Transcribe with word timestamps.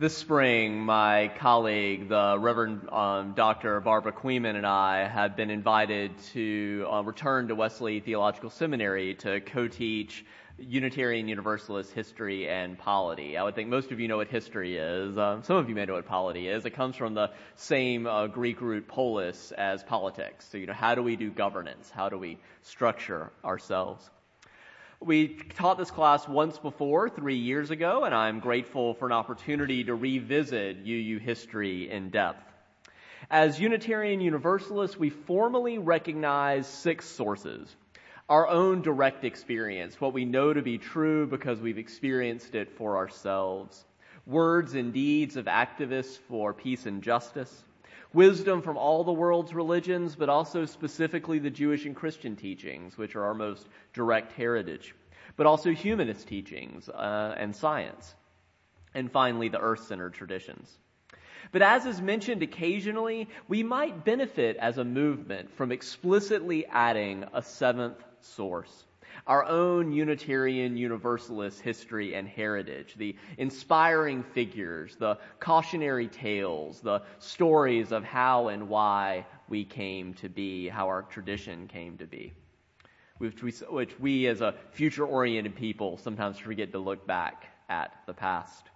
This 0.00 0.16
spring, 0.16 0.80
my 0.80 1.30
colleague, 1.36 2.08
the 2.08 2.38
Reverend 2.40 2.88
um, 2.88 3.34
Dr. 3.34 3.82
Barbara 3.82 4.12
Queeman, 4.12 4.56
and 4.56 4.66
I 4.66 5.06
have 5.06 5.36
been 5.36 5.50
invited 5.50 6.16
to 6.32 6.86
uh, 6.90 7.02
return 7.02 7.48
to 7.48 7.54
Wesley 7.54 8.00
Theological 8.00 8.48
Seminary 8.48 9.16
to 9.16 9.42
co-teach 9.42 10.24
Unitarian 10.58 11.28
Universalist 11.28 11.92
history 11.92 12.48
and 12.48 12.78
polity. 12.78 13.36
I 13.36 13.42
would 13.42 13.54
think 13.54 13.68
most 13.68 13.92
of 13.92 14.00
you 14.00 14.08
know 14.08 14.16
what 14.16 14.28
history 14.28 14.78
is. 14.78 15.18
Um, 15.18 15.42
some 15.42 15.58
of 15.58 15.68
you 15.68 15.74
may 15.74 15.84
know 15.84 15.92
what 15.92 16.06
polity 16.06 16.48
is. 16.48 16.64
It 16.64 16.70
comes 16.70 16.96
from 16.96 17.12
the 17.12 17.32
same 17.56 18.06
uh, 18.06 18.26
Greek 18.28 18.62
root 18.62 18.88
polis 18.88 19.52
as 19.52 19.82
politics. 19.82 20.48
So, 20.50 20.56
you 20.56 20.66
know, 20.66 20.72
how 20.72 20.94
do 20.94 21.02
we 21.02 21.16
do 21.16 21.30
governance? 21.30 21.90
How 21.90 22.08
do 22.08 22.16
we 22.16 22.38
structure 22.62 23.32
ourselves? 23.44 24.08
We 25.02 25.28
taught 25.28 25.78
this 25.78 25.90
class 25.90 26.28
once 26.28 26.58
before, 26.58 27.08
three 27.08 27.38
years 27.38 27.70
ago, 27.70 28.04
and 28.04 28.14
I'm 28.14 28.38
grateful 28.38 28.92
for 28.92 29.06
an 29.06 29.12
opportunity 29.12 29.82
to 29.84 29.94
revisit 29.94 30.76
UU 30.84 31.18
history 31.20 31.90
in 31.90 32.10
depth. 32.10 32.44
As 33.30 33.58
Unitarian 33.58 34.20
Universalists, 34.20 34.98
we 34.98 35.08
formally 35.08 35.78
recognize 35.78 36.66
six 36.66 37.08
sources. 37.08 37.74
Our 38.28 38.46
own 38.46 38.82
direct 38.82 39.24
experience, 39.24 39.98
what 40.02 40.12
we 40.12 40.26
know 40.26 40.52
to 40.52 40.60
be 40.60 40.76
true 40.76 41.26
because 41.26 41.60
we've 41.60 41.78
experienced 41.78 42.54
it 42.54 42.70
for 42.76 42.98
ourselves. 42.98 43.86
Words 44.26 44.74
and 44.74 44.92
deeds 44.92 45.36
of 45.36 45.46
activists 45.46 46.18
for 46.28 46.52
peace 46.52 46.84
and 46.84 47.02
justice 47.02 47.64
wisdom 48.12 48.60
from 48.62 48.76
all 48.76 49.04
the 49.04 49.12
world's 49.12 49.54
religions, 49.54 50.16
but 50.16 50.28
also 50.28 50.64
specifically 50.64 51.38
the 51.38 51.50
Jewish 51.50 51.84
and 51.84 51.94
Christian 51.94 52.36
teachings, 52.36 52.98
which 52.98 53.14
are 53.14 53.24
our 53.24 53.34
most 53.34 53.68
direct 53.92 54.32
heritage, 54.32 54.94
but 55.36 55.46
also 55.46 55.72
humanist 55.72 56.28
teachings 56.28 56.88
uh, 56.88 57.34
and 57.36 57.54
science. 57.54 58.14
And 58.94 59.10
finally, 59.10 59.48
the 59.48 59.60
earth 59.60 59.86
centered 59.86 60.14
traditions. 60.14 60.70
But 61.52 61.62
as 61.62 61.86
is 61.86 62.00
mentioned 62.00 62.42
occasionally, 62.42 63.28
we 63.48 63.62
might 63.62 64.04
benefit 64.04 64.56
as 64.56 64.78
a 64.78 64.84
movement 64.84 65.50
from 65.56 65.72
explicitly 65.72 66.66
adding 66.66 67.24
a 67.32 67.42
seventh 67.42 68.02
source 68.20 68.84
our 69.26 69.44
own 69.44 69.92
Unitarian 69.92 70.76
Universalist 70.76 71.60
history 71.60 72.14
and 72.14 72.26
heritage, 72.26 72.94
the 72.96 73.16
inspiring 73.38 74.22
figures, 74.22 74.96
the 74.96 75.18
cautionary 75.38 76.08
tales, 76.08 76.80
the 76.80 77.02
stories 77.18 77.92
of 77.92 78.04
how 78.04 78.48
and 78.48 78.68
why 78.68 79.26
we 79.48 79.64
came 79.64 80.14
to 80.14 80.28
be, 80.28 80.68
how 80.68 80.88
our 80.88 81.02
tradition 81.02 81.68
came 81.68 81.96
to 81.98 82.06
be, 82.06 82.32
which 83.20 83.42
we, 83.42 83.52
which 83.68 84.00
we 84.00 84.26
as 84.26 84.40
a 84.40 84.54
future 84.72 85.04
oriented 85.04 85.54
people 85.54 85.98
sometimes 85.98 86.38
forget 86.38 86.72
to 86.72 86.78
look 86.78 87.06
back 87.06 87.46
at 87.68 87.92
the 88.06 88.14
past. 88.14 88.70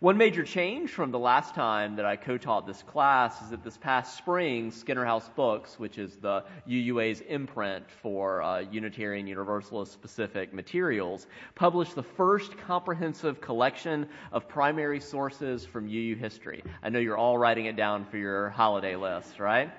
One 0.00 0.18
major 0.18 0.42
change 0.42 0.90
from 0.90 1.12
the 1.12 1.18
last 1.18 1.54
time 1.54 1.96
that 1.96 2.04
I 2.04 2.16
co-taught 2.16 2.66
this 2.66 2.82
class 2.82 3.40
is 3.40 3.50
that 3.50 3.64
this 3.64 3.78
past 3.78 4.18
spring, 4.18 4.70
Skinner 4.70 5.04
House 5.04 5.30
Books, 5.30 5.78
which 5.78 5.96
is 5.96 6.16
the 6.16 6.44
UUA's 6.68 7.22
imprint 7.22 7.90
for 8.02 8.42
uh, 8.42 8.58
Unitarian 8.70 9.26
Universalist 9.26 9.92
specific 9.92 10.52
materials, 10.52 11.26
published 11.54 11.94
the 11.94 12.02
first 12.02 12.58
comprehensive 12.58 13.40
collection 13.40 14.06
of 14.30 14.46
primary 14.46 15.00
sources 15.00 15.64
from 15.64 15.86
UU 15.86 16.16
history. 16.16 16.62
I 16.82 16.90
know 16.90 16.98
you're 16.98 17.16
all 17.16 17.38
writing 17.38 17.64
it 17.64 17.76
down 17.76 18.04
for 18.04 18.18
your 18.18 18.50
holiday 18.50 18.96
list, 18.96 19.40
right? 19.40 19.70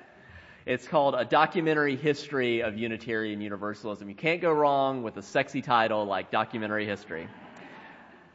It's 0.66 0.88
called 0.88 1.14
A 1.14 1.24
Documentary 1.24 1.96
History 1.96 2.64
of 2.64 2.76
Unitarian 2.76 3.40
Universalism. 3.40 4.10
You 4.10 4.16
can't 4.16 4.42
go 4.42 4.52
wrong 4.52 5.04
with 5.04 5.16
a 5.16 5.22
sexy 5.22 5.62
title 5.62 6.06
like 6.06 6.32
Documentary 6.32 6.88
History. 6.88 7.28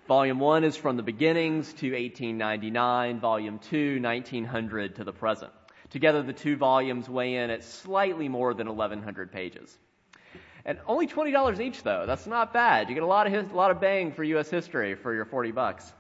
Volume 0.06 0.38
1 0.38 0.62
is 0.62 0.76
from 0.76 0.96
the 0.96 1.02
beginnings 1.02 1.72
to 1.74 1.90
1899, 1.90 3.18
Volume 3.18 3.58
2, 3.58 4.00
1900 4.00 4.94
to 4.94 5.02
the 5.02 5.12
present. 5.12 5.50
Together, 5.90 6.22
the 6.22 6.32
two 6.32 6.56
volumes 6.56 7.08
weigh 7.08 7.34
in 7.34 7.50
at 7.50 7.64
slightly 7.64 8.28
more 8.28 8.54
than 8.54 8.68
1,100 8.68 9.32
pages. 9.32 9.76
And 10.64 10.78
only 10.86 11.08
$20 11.08 11.58
each, 11.58 11.82
though. 11.82 12.04
That's 12.06 12.28
not 12.28 12.52
bad. 12.52 12.88
You 12.88 12.94
get 12.94 13.02
a 13.02 13.08
lot 13.08 13.26
of, 13.26 13.32
his, 13.32 13.50
a 13.50 13.56
lot 13.56 13.72
of 13.72 13.80
bang 13.80 14.12
for 14.12 14.22
U.S. 14.22 14.48
history 14.48 14.94
for 14.94 15.12
your 15.12 15.24
40 15.24 15.50
bucks. 15.50 15.92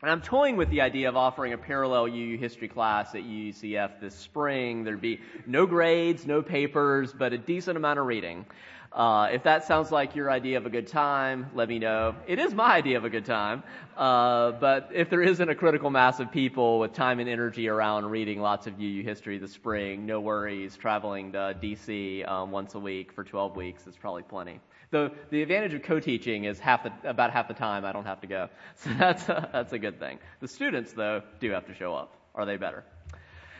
And 0.00 0.08
I'm 0.12 0.20
toying 0.20 0.56
with 0.56 0.70
the 0.70 0.80
idea 0.80 1.08
of 1.08 1.16
offering 1.16 1.54
a 1.54 1.58
parallel 1.58 2.06
UU 2.06 2.38
history 2.38 2.68
class 2.68 3.16
at 3.16 3.22
UUCF 3.22 3.98
this 4.00 4.14
spring. 4.14 4.84
There'd 4.84 5.00
be 5.00 5.20
no 5.44 5.66
grades, 5.66 6.24
no 6.24 6.40
papers, 6.40 7.12
but 7.12 7.32
a 7.32 7.38
decent 7.38 7.76
amount 7.76 7.98
of 7.98 8.06
reading. 8.06 8.46
Uh, 8.92 9.28
if 9.32 9.42
that 9.42 9.64
sounds 9.64 9.90
like 9.90 10.14
your 10.14 10.30
idea 10.30 10.56
of 10.56 10.66
a 10.66 10.70
good 10.70 10.86
time, 10.86 11.50
let 11.52 11.68
me 11.68 11.80
know. 11.80 12.14
It 12.28 12.38
is 12.38 12.54
my 12.54 12.74
idea 12.74 12.96
of 12.96 13.04
a 13.04 13.10
good 13.10 13.24
time. 13.24 13.64
Uh, 13.96 14.52
but 14.52 14.88
if 14.94 15.10
there 15.10 15.20
isn't 15.20 15.48
a 15.48 15.54
critical 15.54 15.90
mass 15.90 16.20
of 16.20 16.30
people 16.30 16.78
with 16.78 16.92
time 16.92 17.18
and 17.18 17.28
energy 17.28 17.68
around 17.68 18.06
reading 18.06 18.40
lots 18.40 18.68
of 18.68 18.78
UU 18.78 19.02
history 19.02 19.36
this 19.36 19.52
spring, 19.52 20.06
no 20.06 20.20
worries. 20.20 20.76
Traveling 20.76 21.32
to 21.32 21.56
DC 21.60 22.26
um, 22.28 22.52
once 22.52 22.76
a 22.76 22.78
week 22.78 23.10
for 23.10 23.24
12 23.24 23.56
weeks 23.56 23.88
is 23.88 23.96
probably 23.96 24.22
plenty. 24.22 24.60
The 24.90 25.12
the 25.30 25.42
advantage 25.42 25.74
of 25.74 25.82
co-teaching 25.82 26.44
is 26.44 26.58
half 26.58 26.82
the, 26.82 26.92
about 27.08 27.30
half 27.30 27.46
the 27.48 27.54
time 27.54 27.84
I 27.84 27.92
don't 27.92 28.06
have 28.06 28.20
to 28.22 28.26
go. 28.26 28.48
So 28.76 28.90
that's 28.98 29.28
a, 29.28 29.48
that's 29.52 29.72
a 29.72 29.78
good 29.78 29.98
thing. 29.98 30.18
The 30.40 30.48
students, 30.48 30.92
though, 30.92 31.22
do 31.40 31.50
have 31.50 31.66
to 31.66 31.74
show 31.74 31.94
up. 31.94 32.14
Are 32.34 32.46
they 32.46 32.56
better? 32.56 32.84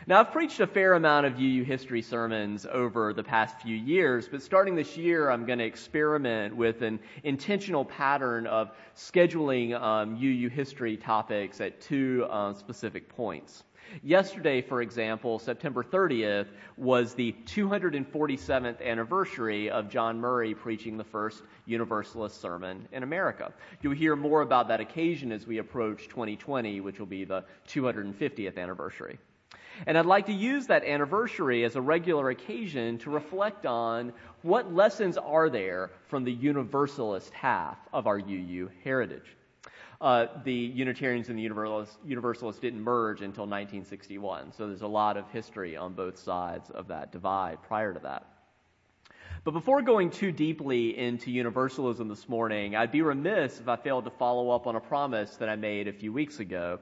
Now, 0.07 0.21
I've 0.21 0.31
preached 0.31 0.59
a 0.59 0.65
fair 0.65 0.93
amount 0.93 1.27
of 1.27 1.37
UU 1.37 1.63
history 1.65 2.01
sermons 2.01 2.65
over 2.65 3.13
the 3.13 3.21
past 3.21 3.61
few 3.61 3.75
years, 3.75 4.27
but 4.27 4.41
starting 4.41 4.73
this 4.73 4.97
year, 4.97 5.29
I'm 5.29 5.45
going 5.45 5.59
to 5.59 5.65
experiment 5.65 6.55
with 6.55 6.81
an 6.81 6.99
intentional 7.23 7.85
pattern 7.85 8.47
of 8.47 8.71
scheduling 8.95 9.79
um, 9.79 10.15
UU 10.15 10.49
history 10.49 10.97
topics 10.97 11.61
at 11.61 11.79
two 11.81 12.25
uh, 12.29 12.53
specific 12.53 13.07
points. 13.09 13.65
Yesterday, 14.03 14.61
for 14.61 14.81
example, 14.81 15.39
September 15.39 15.83
30th, 15.83 16.47
was 16.77 17.13
the 17.13 17.35
247th 17.45 18.85
anniversary 18.85 19.69
of 19.69 19.89
John 19.89 20.19
Murray 20.19 20.53
preaching 20.53 20.97
the 20.97 21.03
first 21.03 21.43
Universalist 21.65 22.39
sermon 22.39 22.87
in 22.91 23.03
America. 23.03 23.51
You'll 23.81 23.93
hear 23.93 24.15
more 24.15 24.41
about 24.41 24.67
that 24.67 24.79
occasion 24.79 25.31
as 25.31 25.45
we 25.47 25.57
approach 25.57 26.07
2020, 26.07 26.81
which 26.81 26.99
will 26.99 27.05
be 27.05 27.25
the 27.25 27.43
250th 27.67 28.57
anniversary. 28.57 29.17
And 29.87 29.97
I'd 29.97 30.05
like 30.05 30.25
to 30.25 30.33
use 30.33 30.67
that 30.67 30.83
anniversary 30.83 31.63
as 31.63 31.75
a 31.75 31.81
regular 31.81 32.29
occasion 32.29 32.97
to 32.99 33.09
reflect 33.09 33.65
on 33.65 34.13
what 34.41 34.73
lessons 34.73 35.17
are 35.17 35.49
there 35.49 35.91
from 36.07 36.23
the 36.23 36.31
Universalist 36.31 37.33
half 37.33 37.77
of 37.93 38.07
our 38.07 38.17
UU 38.17 38.69
heritage. 38.83 39.35
Uh, 40.01 40.27
the 40.45 40.53
Unitarians 40.53 41.27
and 41.27 41.37
the 41.37 41.43
Universalists, 41.43 41.97
Universalists 42.05 42.61
didn't 42.61 42.81
merge 42.81 43.19
until 43.19 43.43
1961, 43.43 44.53
so 44.53 44.65
there's 44.67 44.81
a 44.81 44.87
lot 44.87 45.17
of 45.17 45.29
history 45.29 45.75
on 45.75 45.93
both 45.93 46.17
sides 46.17 46.69
of 46.69 46.87
that 46.87 47.11
divide 47.11 47.61
prior 47.63 47.93
to 47.93 47.99
that. 47.99 48.25
But 49.43 49.51
before 49.51 49.81
going 49.81 50.09
too 50.09 50.31
deeply 50.31 50.97
into 50.97 51.31
universalism 51.31 52.07
this 52.07 52.29
morning, 52.29 52.75
I'd 52.75 52.91
be 52.91 53.01
remiss 53.01 53.59
if 53.59 53.67
I 53.67 53.75
failed 53.75 54.05
to 54.05 54.11
follow 54.11 54.51
up 54.51 54.67
on 54.67 54.75
a 54.75 54.81
promise 54.81 55.35
that 55.37 55.49
I 55.49 55.55
made 55.55 55.87
a 55.87 55.93
few 55.93 56.11
weeks 56.13 56.39
ago. 56.39 56.79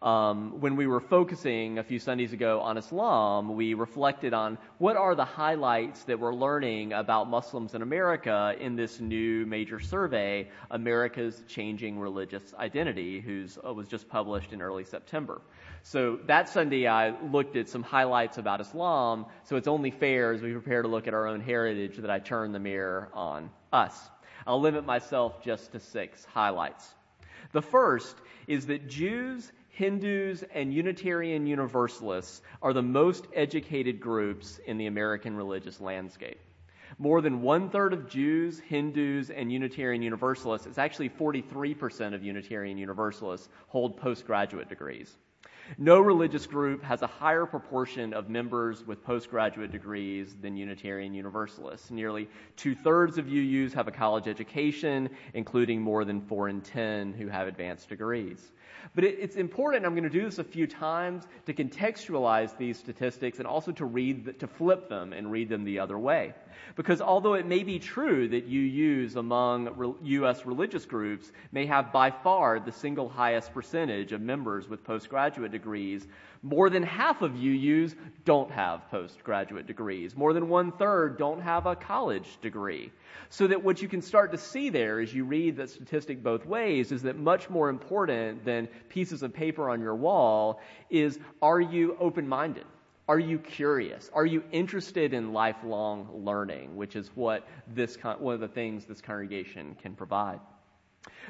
Um, 0.00 0.60
when 0.60 0.76
we 0.76 0.86
were 0.86 1.00
focusing 1.00 1.78
a 1.78 1.82
few 1.82 1.98
Sundays 1.98 2.32
ago 2.32 2.60
on 2.60 2.78
Islam, 2.78 3.56
we 3.56 3.74
reflected 3.74 4.32
on 4.32 4.56
what 4.78 4.96
are 4.96 5.16
the 5.16 5.24
highlights 5.24 6.04
that 6.04 6.20
we're 6.20 6.34
learning 6.34 6.92
about 6.92 7.28
Muslims 7.28 7.74
in 7.74 7.82
America 7.82 8.54
in 8.60 8.76
this 8.76 9.00
new 9.00 9.44
major 9.44 9.80
survey, 9.80 10.48
America's 10.70 11.42
Changing 11.48 11.98
Religious 11.98 12.54
Identity, 12.56 13.18
whose 13.18 13.58
uh, 13.66 13.74
was 13.74 13.88
just 13.88 14.08
published 14.08 14.52
in 14.52 14.62
early 14.62 14.84
September. 14.84 15.40
So 15.82 16.20
that 16.26 16.48
Sunday 16.48 16.86
I 16.86 17.20
looked 17.20 17.56
at 17.56 17.68
some 17.68 17.82
highlights 17.82 18.38
about 18.38 18.60
Islam, 18.60 19.26
so 19.42 19.56
it's 19.56 19.66
only 19.66 19.90
fair 19.90 20.32
as 20.32 20.40
we 20.40 20.52
prepare 20.52 20.82
to 20.82 20.88
look 20.88 21.08
at 21.08 21.14
our 21.14 21.26
own 21.26 21.40
heritage 21.40 21.96
that 21.96 22.10
I 22.10 22.20
turn 22.20 22.52
the 22.52 22.60
mirror 22.60 23.08
on 23.12 23.50
us. 23.72 23.98
I'll 24.46 24.60
limit 24.60 24.86
myself 24.86 25.42
just 25.42 25.72
to 25.72 25.80
six 25.80 26.24
highlights. 26.24 26.94
The 27.50 27.62
first 27.62 28.16
is 28.46 28.66
that 28.66 28.88
Jews 28.88 29.50
Hindus 29.78 30.42
and 30.52 30.74
Unitarian 30.74 31.46
Universalists 31.46 32.42
are 32.62 32.72
the 32.72 32.82
most 32.82 33.28
educated 33.32 34.00
groups 34.00 34.58
in 34.66 34.76
the 34.76 34.86
American 34.86 35.36
religious 35.36 35.80
landscape. 35.80 36.40
More 36.98 37.20
than 37.20 37.42
one 37.42 37.70
third 37.70 37.92
of 37.92 38.08
Jews, 38.08 38.58
Hindus, 38.58 39.30
and 39.30 39.52
Unitarian 39.52 40.02
Universalists, 40.02 40.66
it's 40.66 40.78
actually 40.78 41.10
43% 41.10 42.12
of 42.12 42.24
Unitarian 42.24 42.76
Universalists, 42.76 43.50
hold 43.68 43.96
postgraduate 43.96 44.68
degrees. 44.68 45.16
No 45.76 46.00
religious 46.00 46.44
group 46.44 46.82
has 46.82 47.02
a 47.02 47.06
higher 47.06 47.46
proportion 47.46 48.12
of 48.12 48.28
members 48.28 48.84
with 48.84 49.04
postgraduate 49.04 49.70
degrees 49.70 50.34
than 50.40 50.56
Unitarian 50.56 51.14
Universalists. 51.14 51.92
Nearly 51.92 52.28
two 52.56 52.74
thirds 52.74 53.16
of 53.16 53.26
UUs 53.26 53.74
have 53.74 53.86
a 53.86 53.92
college 53.92 54.26
education, 54.26 55.08
including 55.34 55.80
more 55.80 56.04
than 56.04 56.20
four 56.20 56.48
in 56.48 56.62
ten 56.62 57.12
who 57.12 57.28
have 57.28 57.46
advanced 57.46 57.90
degrees. 57.90 58.50
But 58.94 59.04
it, 59.04 59.18
it's 59.20 59.36
important, 59.36 59.84
I'm 59.84 59.92
going 59.92 60.04
to 60.04 60.10
do 60.10 60.24
this 60.24 60.38
a 60.38 60.44
few 60.44 60.66
times, 60.66 61.24
to 61.46 61.54
contextualize 61.54 62.56
these 62.56 62.78
statistics 62.78 63.38
and 63.38 63.46
also 63.46 63.72
to 63.72 63.84
read, 63.84 64.38
to 64.40 64.46
flip 64.46 64.88
them 64.88 65.12
and 65.12 65.30
read 65.30 65.48
them 65.48 65.64
the 65.64 65.78
other 65.78 65.98
way. 65.98 66.34
Because 66.76 67.00
although 67.00 67.34
it 67.34 67.46
may 67.46 67.62
be 67.62 67.78
true 67.78 68.28
that 68.28 68.48
UUs 68.48 69.16
among 69.16 69.96
U.S. 70.02 70.44
religious 70.46 70.84
groups 70.84 71.32
may 71.52 71.66
have 71.66 71.92
by 71.92 72.10
far 72.10 72.60
the 72.60 72.72
single 72.72 73.08
highest 73.08 73.52
percentage 73.52 74.12
of 74.12 74.20
members 74.20 74.68
with 74.68 74.84
postgraduate 74.84 75.52
degrees, 75.52 76.06
more 76.42 76.70
than 76.70 76.82
half 76.82 77.22
of 77.22 77.32
UUs 77.32 77.94
don't 78.24 78.50
have 78.50 78.88
postgraduate 78.90 79.66
degrees. 79.66 80.16
More 80.16 80.32
than 80.32 80.48
one 80.48 80.72
third 80.72 81.18
don't 81.18 81.40
have 81.40 81.66
a 81.66 81.74
college 81.74 82.38
degree. 82.42 82.92
So 83.30 83.46
that 83.46 83.62
what 83.62 83.82
you 83.82 83.88
can 83.88 84.02
start 84.02 84.32
to 84.32 84.38
see 84.38 84.70
there 84.70 85.00
as 85.00 85.12
you 85.12 85.24
read 85.24 85.56
that 85.56 85.70
statistic 85.70 86.22
both 86.22 86.46
ways 86.46 86.92
is 86.92 87.02
that 87.02 87.18
much 87.18 87.50
more 87.50 87.68
important 87.68 88.44
than 88.44 88.57
pieces 88.88 89.22
of 89.22 89.32
paper 89.32 89.68
on 89.68 89.80
your 89.80 89.94
wall 89.94 90.60
is 90.90 91.18
are 91.42 91.60
you 91.60 91.96
open 92.00 92.26
minded? 92.26 92.64
Are 93.08 93.18
you 93.18 93.38
curious? 93.38 94.10
Are 94.12 94.26
you 94.26 94.42
interested 94.52 95.14
in 95.14 95.32
lifelong 95.32 96.10
learning, 96.24 96.76
which 96.76 96.96
is 96.96 97.10
what 97.14 97.46
this 97.74 97.96
one 98.18 98.34
of 98.34 98.40
the 98.40 98.48
things 98.48 98.84
this 98.84 99.00
congregation 99.00 99.76
can 99.80 99.94
provide? 99.94 100.40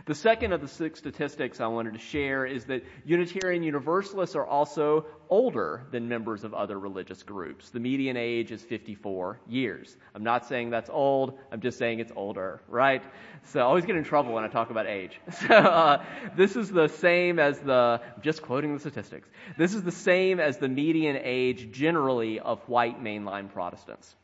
The 0.07 0.15
second 0.15 0.53
of 0.53 0.61
the 0.61 0.69
six 0.69 0.99
statistics 0.99 1.61
I 1.61 1.67
wanted 1.67 1.95
to 1.95 1.99
share 1.99 2.47
is 2.47 2.65
that 2.67 2.85
Unitarian 3.05 3.63
Universalists 3.63 4.37
are 4.37 4.47
also 4.47 5.07
older 5.29 5.87
than 5.91 6.09
members 6.09 6.45
of 6.45 6.55
other 6.55 6.79
religious 6.79 7.23
groups. 7.23 7.71
The 7.71 7.81
median 7.81 8.17
age 8.17 8.51
is 8.51 8.63
54 8.63 9.41
years. 9.49 9.97
I'm 10.15 10.25
not 10.25 10.47
saying 10.47 10.71
that's 10.71 10.91
old, 10.91 11.39
I'm 11.53 11.61
just 11.61 11.79
saying 11.79 12.01
it's 12.01 12.13
older, 12.15 12.63
right? 12.69 13.03
So 13.45 13.61
I 13.61 13.65
always 13.65 13.85
get 13.85 13.97
in 13.97 14.05
trouble 14.05 14.33
when 14.33 14.45
I 14.45 14.49
talk 14.49 14.71
about 14.71 14.87
age. 14.87 15.21
So 15.49 15.55
uh, 15.55 16.05
this 16.37 16.57
is 16.57 16.69
the 16.71 16.89
same 16.89 17.39
as 17.39 17.59
the, 17.61 18.01
I'm 18.17 18.23
just 18.23 18.43
quoting 18.43 18.75
the 18.75 18.81
statistics, 18.81 19.29
this 19.57 19.73
is 19.73 19.83
the 19.83 19.93
same 19.93 20.41
as 20.41 20.59
the 20.59 20.69
median 20.69 21.17
age 21.23 21.71
generally 21.71 22.41
of 22.41 22.61
white 22.69 23.03
mainline 23.03 23.51
Protestants 23.53 24.15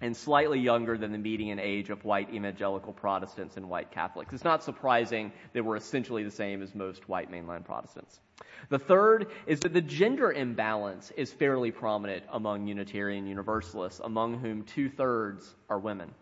and 0.00 0.16
slightly 0.16 0.60
younger 0.60 0.96
than 0.96 1.12
the 1.12 1.18
median 1.18 1.58
age 1.58 1.90
of 1.90 2.04
white 2.04 2.32
evangelical 2.32 2.92
Protestants 2.92 3.56
and 3.56 3.68
white 3.68 3.90
Catholics. 3.90 4.32
It's 4.32 4.44
not 4.44 4.62
surprising 4.62 5.32
that 5.52 5.64
we're 5.64 5.76
essentially 5.76 6.22
the 6.22 6.30
same 6.30 6.62
as 6.62 6.74
most 6.74 7.08
white 7.08 7.30
mainland 7.30 7.64
Protestants. 7.64 8.20
The 8.68 8.78
third 8.78 9.30
is 9.46 9.60
that 9.60 9.72
the 9.72 9.80
gender 9.80 10.32
imbalance 10.32 11.10
is 11.16 11.32
fairly 11.32 11.70
prominent 11.70 12.24
among 12.30 12.66
Unitarian 12.66 13.26
Universalists, 13.26 14.00
among 14.02 14.38
whom 14.38 14.62
two 14.62 14.88
thirds 14.88 15.54
are 15.68 15.78
women. 15.78 16.14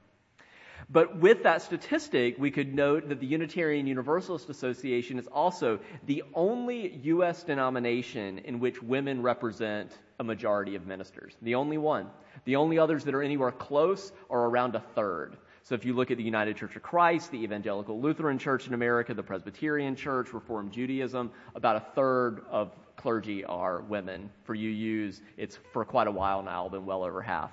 But 0.89 1.19
with 1.19 1.43
that 1.43 1.63
statistic, 1.63 2.37
we 2.39 2.51
could 2.51 2.73
note 2.75 3.09
that 3.09 3.19
the 3.19 3.27
Unitarian 3.27 3.87
Universalist 3.87 4.49
Association 4.49 5.19
is 5.19 5.27
also 5.27 5.81
the 6.05 6.23
only 6.33 6.97
U.S. 7.05 7.43
denomination 7.43 8.39
in 8.39 8.61
which 8.61 8.83
women 8.83 9.23
represent 9.23 9.91
a 10.19 10.25
majority 10.25 10.75
of 10.77 10.87
ministers. 10.87 11.37
The 11.43 11.55
only 11.57 11.79
one. 11.79 12.09
The 12.45 12.57
only 12.57 12.79
others 12.79 13.05
that 13.05 13.15
are 13.15 13.23
anywhere 13.23 13.53
close 13.53 14.13
are 14.31 14.45
around 14.47 14.75
a 14.75 14.81
third. 14.95 15.37
So 15.65 15.75
if 15.75 15.85
you 15.85 15.95
look 15.95 16.11
at 16.11 16.17
the 16.17 16.23
United 16.23 16.57
Church 16.57 16.77
of 16.77 16.83
Christ, 16.83 17.33
the 17.33 17.43
Evangelical 17.43 18.01
Lutheran 18.01 18.39
Church 18.39 18.69
in 18.69 18.75
America, 18.75 19.15
the 19.15 19.23
Presbyterian 19.23 19.97
Church, 19.97 20.33
Reformed 20.33 20.73
Judaism, 20.73 21.33
about 21.55 21.77
a 21.77 21.81
third 21.95 22.43
of 22.51 22.71
clergy 22.97 23.45
are 23.45 23.83
women. 23.83 24.31
For 24.45 24.55
UUs, 24.55 25.21
it's 25.37 25.59
for 25.73 25.85
quite 25.85 26.07
a 26.07 26.13
while 26.13 26.43
now 26.43 26.69
been 26.69 26.87
well 26.87 27.03
over 27.03 27.21
half. 27.21 27.51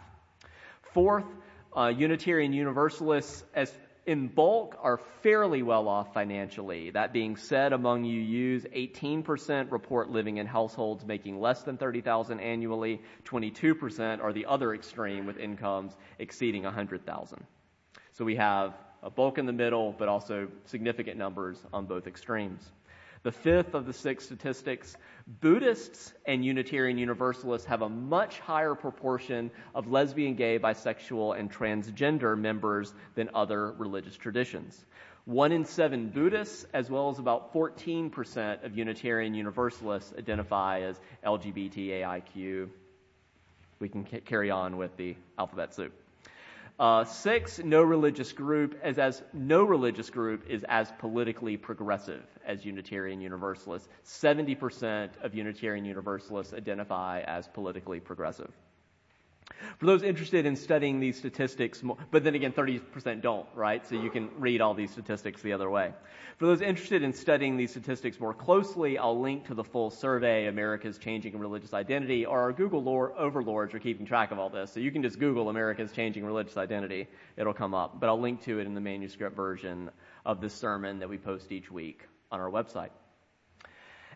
Fourth, 0.94 1.26
uh, 1.76 1.88
Unitarian 1.88 2.54
Universalists, 2.54 3.44
as 3.56 3.74
in 4.06 4.28
bulk, 4.28 4.78
are 4.82 5.00
fairly 5.22 5.64
well 5.64 5.88
off 5.88 6.14
financially. 6.14 6.92
That 6.92 7.14
being 7.14 7.38
said, 7.38 7.74
among 7.74 8.04
UUs, 8.04 8.70
18% 8.74 9.72
report 9.72 10.10
living 10.10 10.38
in 10.38 10.46
households 10.46 11.06
making 11.06 11.40
less 11.40 11.64
than 11.64 11.78
30,000 11.78 12.40
annually. 12.40 13.02
22% 13.26 14.22
are 14.22 14.34
the 14.34 14.46
other 14.46 14.74
extreme 14.74 15.26
with 15.26 15.38
incomes 15.38 15.96
exceeding 16.20 16.64
100,000. 16.64 17.46
So 18.12 18.26
we 18.26 18.36
have 18.36 18.74
a 19.02 19.10
bulk 19.10 19.38
in 19.38 19.46
the 19.46 19.54
middle, 19.54 19.96
but 19.98 20.08
also 20.08 20.48
significant 20.66 21.18
numbers 21.18 21.64
on 21.72 21.86
both 21.86 22.08
extremes. 22.08 22.72
The 23.24 23.32
fifth 23.32 23.74
of 23.74 23.86
the 23.86 23.94
six 23.94 24.26
statistics 24.26 24.96
Buddhists 25.40 26.14
and 26.26 26.44
Unitarian 26.44 26.98
Universalists 26.98 27.66
have 27.68 27.82
a 27.82 27.88
much 27.88 28.40
higher 28.40 28.76
proportion 28.76 29.50
of 29.74 29.90
lesbian, 29.90 30.36
gay, 30.36 30.60
bisexual, 30.60 31.40
and 31.40 31.50
transgender 31.50 32.38
members 32.38 32.94
than 33.16 33.30
other 33.34 33.72
religious 33.72 34.18
traditions. 34.18 34.86
One 35.24 35.54
in 35.54 35.64
seven 35.64 36.10
Buddhists, 36.10 36.66
as 36.74 36.90
well 36.90 37.10
as 37.10 37.20
about 37.20 37.54
14% 37.54 38.66
of 38.66 38.78
Unitarian 38.78 39.34
Universalists, 39.34 40.14
identify 40.18 40.82
as 40.82 41.00
LGBTAIQ. 41.26 42.68
We 43.80 43.88
can 43.88 44.04
carry 44.04 44.52
on 44.52 44.76
with 44.76 44.98
the 44.98 45.16
alphabet 45.40 45.74
soup. 45.74 45.94
Uh, 46.80 47.06
six, 47.06 47.60
no 47.60 47.84
religious 47.84 48.32
group 48.32 48.80
as 48.82 48.98
as 48.98 49.22
no 49.32 49.64
religious 49.64 50.10
group 50.10 50.44
is 50.50 50.66
as 50.68 50.92
politically 50.98 51.56
progressive 51.56 52.24
as 52.46 52.66
Unitarian 52.66 53.22
Universalists. 53.22 53.90
Seventy 54.02 54.56
percent 54.56 55.12
of 55.22 55.36
Unitarian 55.36 55.86
Universalists 55.86 56.54
identify 56.54 57.22
as 57.22 57.48
politically 57.48 58.00
progressive. 58.00 58.52
For 59.78 59.86
those 59.86 60.04
interested 60.04 60.46
in 60.46 60.56
studying 60.56 61.00
these 61.00 61.18
statistics, 61.18 61.84
but 62.12 62.24
then 62.24 62.36
again, 62.36 62.52
30% 62.52 63.22
don't, 63.22 63.46
right? 63.56 63.86
So 63.86 63.96
you 63.96 64.10
can 64.10 64.30
read 64.38 64.62
all 64.62 64.74
these 64.74 64.92
statistics 64.92 65.42
the 65.42 65.54
other 65.54 65.70
way. 65.70 65.94
For 66.38 66.46
those 66.46 66.62
interested 66.62 67.04
in 67.04 67.14
studying 67.14 67.58
these 67.58 67.72
statistics 67.72 68.20
more 68.20 68.34
closely, 68.34 68.98
I'll 68.98 69.20
link 69.20 69.48
to 69.48 69.54
the 69.54 69.64
full 69.64 69.90
survey, 69.90 70.48
America's 70.48 70.98
Changing 70.98 71.38
Religious 71.38 71.74
Identity, 71.74 72.26
or 72.26 72.40
our 72.40 72.54
Google 72.54 72.88
overlords 73.18 73.74
are 73.74 73.80
keeping 73.80 74.06
track 74.06 74.32
of 74.32 74.40
all 74.40 74.50
this. 74.50 74.72
So 74.72 74.80
you 74.80 74.92
can 74.92 75.04
just 75.04 75.20
Google 75.20 75.50
America's 75.50 75.92
Changing 75.92 76.26
Religious 76.26 76.58
Identity. 76.58 77.08
It'll 77.38 77.54
come 77.54 77.74
up. 77.74 78.00
But 78.00 78.08
I'll 78.08 78.20
link 78.20 78.44
to 78.44 78.60
it 78.60 78.66
in 78.68 78.74
the 78.74 78.82
manuscript 78.82 79.36
version 79.36 79.90
of 80.26 80.42
this 80.42 80.54
sermon 80.54 81.00
that 81.00 81.10
we 81.10 81.18
post 81.18 81.52
each 81.52 81.72
week 81.72 82.02
on 82.32 82.40
our 82.40 82.50
website. 82.50 82.90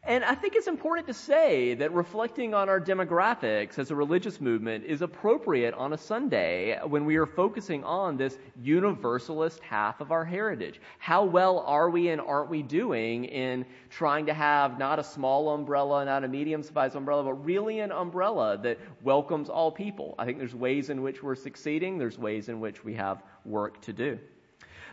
And 0.08 0.24
I 0.24 0.36
think 0.36 0.56
it's 0.56 0.68
important 0.68 1.06
to 1.08 1.14
say 1.14 1.74
that 1.74 1.94
reflecting 1.94 2.54
on 2.54 2.70
our 2.70 2.80
demographics 2.80 3.78
as 3.78 3.92
a 3.92 3.96
religious 3.96 4.40
movement 4.40 4.86
is 4.86 5.02
appropriate 5.02 5.74
on 5.74 5.92
a 5.92 5.98
Sunday 5.98 6.80
when 6.86 7.04
we 7.04 7.18
are 7.18 7.26
focusing 7.26 7.84
on 7.84 8.16
this 8.16 8.38
universalist 8.62 9.60
half 9.60 10.00
of 10.00 10.14
our 10.14 10.24
heritage. 10.24 10.80
How 10.98 11.26
well 11.26 11.60
are 11.60 11.90
we 11.90 12.08
and 12.08 12.22
aren't 12.22 12.50
we 12.50 12.64
doing 12.64 13.26
in 13.26 13.66
trying 13.90 14.26
to 14.28 14.34
have 14.34 14.80
not 14.80 14.98
a 14.98 15.04
small 15.04 15.50
umbrella, 15.54 16.06
not 16.06 16.24
a 16.24 16.28
medium 16.30 16.64
sized 16.64 16.96
umbrella, 16.96 17.26
but 17.26 17.44
really 17.44 17.82
an 17.82 17.92
umbrella 17.92 18.58
that 18.60 18.80
welcomes 19.04 19.50
all 19.50 19.74
people? 19.74 20.16
I 20.18 20.24
think 20.24 20.38
there's 20.38 20.56
ways 20.56 20.90
in 20.90 21.02
which 21.02 21.22
we're 21.22 21.36
succeeding, 21.36 21.98
there's 21.98 22.18
ways 22.18 22.48
in 22.48 22.62
which 22.62 22.82
we 22.82 22.94
have 22.94 23.24
work 23.44 23.82
to 23.82 23.92
do. 23.92 24.18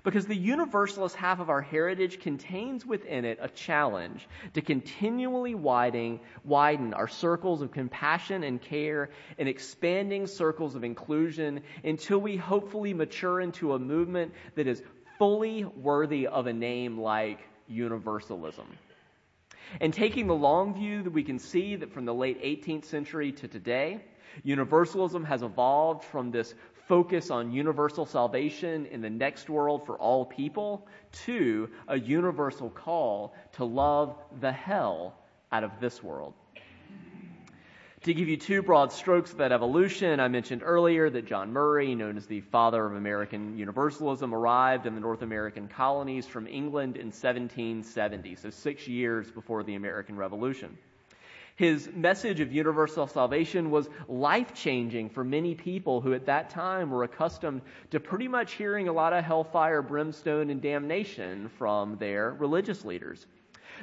Because 0.05 0.27
the 0.27 0.37
universalist 0.37 1.17
half 1.17 1.41
of 1.41 1.49
our 1.49 1.63
heritage 1.63 2.21
contains 2.21 2.85
within 2.85 3.25
it 3.25 3.39
a 3.41 3.49
challenge 3.49 4.29
to 4.53 4.61
continually 4.61 5.55
widen, 5.55 6.21
widen 6.45 6.93
our 6.93 7.09
circles 7.09 7.63
of 7.63 7.73
compassion 7.73 8.45
and 8.45 8.61
care 8.61 9.09
and 9.39 9.49
expanding 9.49 10.27
circles 10.27 10.75
of 10.75 10.85
inclusion 10.85 11.63
until 11.83 12.19
we 12.19 12.37
hopefully 12.37 12.93
mature 12.93 13.41
into 13.41 13.73
a 13.73 13.79
movement 13.79 14.35
that 14.57 14.67
is 14.67 14.83
fully 15.19 15.65
worthy 15.65 16.27
of 16.27 16.47
a 16.47 16.53
name 16.53 17.01
like 17.01 17.41
universalism. 17.67 18.67
And 19.81 19.95
taking 19.95 20.27
the 20.27 20.35
long 20.35 20.75
view 20.75 21.03
that 21.03 21.13
we 21.13 21.25
can 21.25 21.39
see 21.39 21.77
that 21.77 21.95
from 21.95 22.05
the 22.05 22.15
late 22.15 22.43
18th 22.43 22.85
century 22.85 23.33
to 23.33 23.49
today, 23.49 24.05
universalism 24.43 25.25
has 25.25 25.43
evolved 25.43 26.05
from 26.05 26.31
this 26.31 26.55
focus 26.89 27.31
on 27.31 27.53
universal 27.53 28.05
salvation 28.05 28.87
in 28.87 29.01
the 29.01 29.11
next 29.11 29.49
world 29.49 29.87
for 29.87 29.97
all 29.97 30.25
people 30.25 30.87
to 31.13 31.69
a 31.89 31.99
universal 31.99 32.69
call 32.71 33.35
to 33.53 33.65
love 33.65 34.17
the 34.41 34.53
hell 34.53 35.15
out 35.53 35.65
of 35.65 35.71
this 35.81 36.03
world. 36.03 36.35
To 38.03 38.13
give 38.13 38.29
you 38.29 38.37
two 38.37 38.61
broad 38.61 38.93
strokes 38.93 39.33
of 39.33 39.39
that 39.39 39.51
evolution, 39.51 40.21
I 40.21 40.29
mentioned 40.29 40.61
earlier 40.63 41.09
that 41.09 41.25
John 41.25 41.51
Murray, 41.51 41.95
known 41.95 42.19
as 42.19 42.27
the 42.27 42.43
father 42.43 42.85
of 42.85 42.97
American 42.97 43.57
Universalism, 43.57 44.35
arrived 44.35 44.85
in 44.85 44.95
the 44.95 45.01
North 45.01 45.23
American 45.23 45.69
colonies 45.69 46.27
from 46.27 46.47
England 46.47 46.97
in 46.97 47.07
1770, 47.07 48.35
so 48.35 48.51
six 48.51 48.87
years 48.87 49.31
before 49.31 49.63
the 49.63 49.77
American 49.77 50.17
Revolution. 50.17 50.77
His 51.57 51.89
message 51.95 52.41
of 52.41 52.53
universal 52.53 53.07
salvation 53.07 53.71
was 53.71 53.89
life 54.09 54.55
changing 54.55 55.11
for 55.11 55.23
many 55.23 55.55
people 55.55 56.01
who 56.01 56.13
at 56.13 56.27
that 56.27 56.51
time 56.51 56.91
were 56.91 57.05
accustomed 57.05 57.63
to 57.91 58.01
pretty 58.01 58.27
much 58.27 58.55
hearing 58.55 58.89
a 58.89 58.93
lot 58.93 59.13
of 59.13 59.23
hellfire, 59.23 59.81
brimstone, 59.81 60.51
and 60.51 60.61
damnation 60.61 61.49
from 61.51 61.97
their 61.99 62.33
religious 62.33 62.85
leaders. 62.85 63.27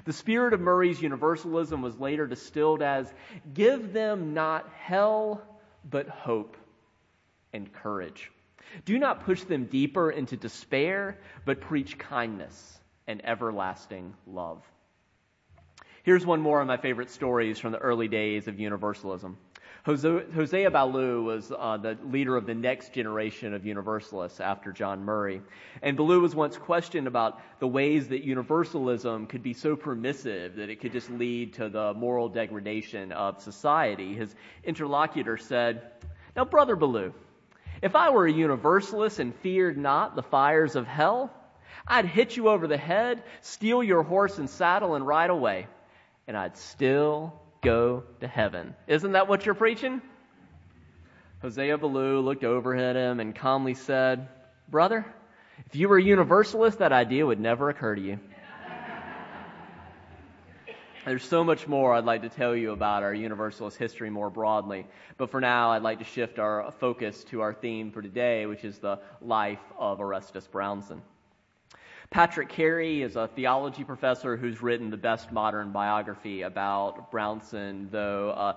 The 0.03 0.11
spirit 0.11 0.53
of 0.53 0.59
Murray's 0.59 1.01
universalism 1.01 1.81
was 1.81 1.97
later 1.97 2.27
distilled 2.27 2.81
as 2.81 3.13
give 3.53 3.93
them 3.93 4.33
not 4.33 4.69
hell, 4.77 5.41
but 5.89 6.09
hope 6.09 6.57
and 7.53 7.71
courage. 7.71 8.31
Do 8.83 8.99
not 8.99 9.23
push 9.23 9.43
them 9.43 9.65
deeper 9.65 10.11
into 10.11 10.35
despair, 10.35 11.17
but 11.45 11.61
preach 11.61 11.97
kindness 11.97 12.79
and 13.07 13.25
everlasting 13.25 14.13
love. 14.27 14.61
Here's 16.03 16.25
one 16.25 16.41
more 16.41 16.59
of 16.59 16.65
my 16.65 16.77
favorite 16.77 17.11
stories 17.11 17.59
from 17.59 17.73
the 17.73 17.77
early 17.77 18.07
days 18.07 18.47
of 18.47 18.59
Universalism. 18.59 19.37
Hosea 19.83 20.71
Ballou 20.71 21.23
was 21.23 21.51
uh, 21.55 21.77
the 21.77 21.95
leader 22.03 22.35
of 22.35 22.47
the 22.47 22.55
next 22.55 22.91
generation 22.91 23.53
of 23.53 23.67
Universalists 23.67 24.39
after 24.39 24.71
John 24.71 25.03
Murray. 25.03 25.43
And 25.83 25.95
Ballou 25.95 26.19
was 26.19 26.33
once 26.33 26.57
questioned 26.57 27.05
about 27.05 27.39
the 27.59 27.67
ways 27.67 28.07
that 28.07 28.23
Universalism 28.23 29.27
could 29.27 29.43
be 29.43 29.53
so 29.53 29.75
permissive 29.75 30.55
that 30.55 30.69
it 30.71 30.81
could 30.81 30.91
just 30.91 31.11
lead 31.11 31.53
to 31.53 31.69
the 31.69 31.93
moral 31.93 32.29
degradation 32.29 33.11
of 33.11 33.39
society. 33.39 34.15
His 34.15 34.35
interlocutor 34.63 35.37
said, 35.37 35.91
Now, 36.35 36.45
Brother 36.45 36.75
Ballou, 36.75 37.13
if 37.83 37.95
I 37.95 38.09
were 38.09 38.25
a 38.25 38.33
Universalist 38.33 39.19
and 39.19 39.35
feared 39.35 39.77
not 39.77 40.15
the 40.15 40.23
fires 40.23 40.75
of 40.75 40.87
hell, 40.87 41.31
I'd 41.87 42.05
hit 42.05 42.37
you 42.37 42.49
over 42.49 42.65
the 42.65 42.77
head, 42.77 43.21
steal 43.41 43.83
your 43.83 44.01
horse 44.01 44.39
and 44.39 44.49
saddle, 44.49 44.95
and 44.95 45.05
ride 45.05 45.29
away. 45.29 45.67
And 46.31 46.37
I'd 46.37 46.55
still 46.55 47.33
go 47.61 48.03
to 48.21 48.25
heaven. 48.25 48.73
Isn't 48.87 49.11
that 49.11 49.27
what 49.27 49.45
you're 49.45 49.53
preaching? 49.53 50.01
Hosea 51.41 51.77
Ballou 51.77 52.21
looked 52.21 52.45
over 52.45 52.73
at 52.73 52.95
him 52.95 53.19
and 53.19 53.35
calmly 53.35 53.73
said, 53.73 54.29
Brother, 54.69 55.05
if 55.65 55.75
you 55.75 55.89
were 55.89 55.97
a 55.97 56.01
universalist, 56.01 56.79
that 56.79 56.93
idea 56.93 57.25
would 57.25 57.41
never 57.41 57.69
occur 57.69 57.95
to 57.95 58.01
you. 58.01 58.19
There's 61.03 61.25
so 61.25 61.43
much 61.43 61.67
more 61.67 61.93
I'd 61.93 62.05
like 62.05 62.21
to 62.21 62.29
tell 62.29 62.55
you 62.55 62.71
about 62.71 63.03
our 63.03 63.13
Universalist 63.13 63.75
history 63.75 64.09
more 64.09 64.29
broadly, 64.29 64.87
but 65.17 65.31
for 65.31 65.41
now 65.41 65.71
I'd 65.71 65.81
like 65.81 65.99
to 65.99 66.05
shift 66.05 66.39
our 66.39 66.73
focus 66.79 67.25
to 67.25 67.41
our 67.41 67.53
theme 67.53 67.91
for 67.91 68.01
today, 68.01 68.45
which 68.45 68.63
is 68.63 68.77
the 68.79 69.01
life 69.19 69.59
of 69.77 69.99
Orestes 69.99 70.47
Brownson. 70.47 71.01
Patrick 72.11 72.49
Carey 72.49 73.03
is 73.03 73.15
a 73.15 73.29
theology 73.29 73.85
professor 73.85 74.35
who's 74.35 74.61
written 74.61 74.89
the 74.89 74.97
best 74.97 75.31
modern 75.31 75.71
biography 75.71 76.41
about 76.41 77.09
Brownson, 77.09 77.87
though 77.89 78.31
uh, 78.31 78.55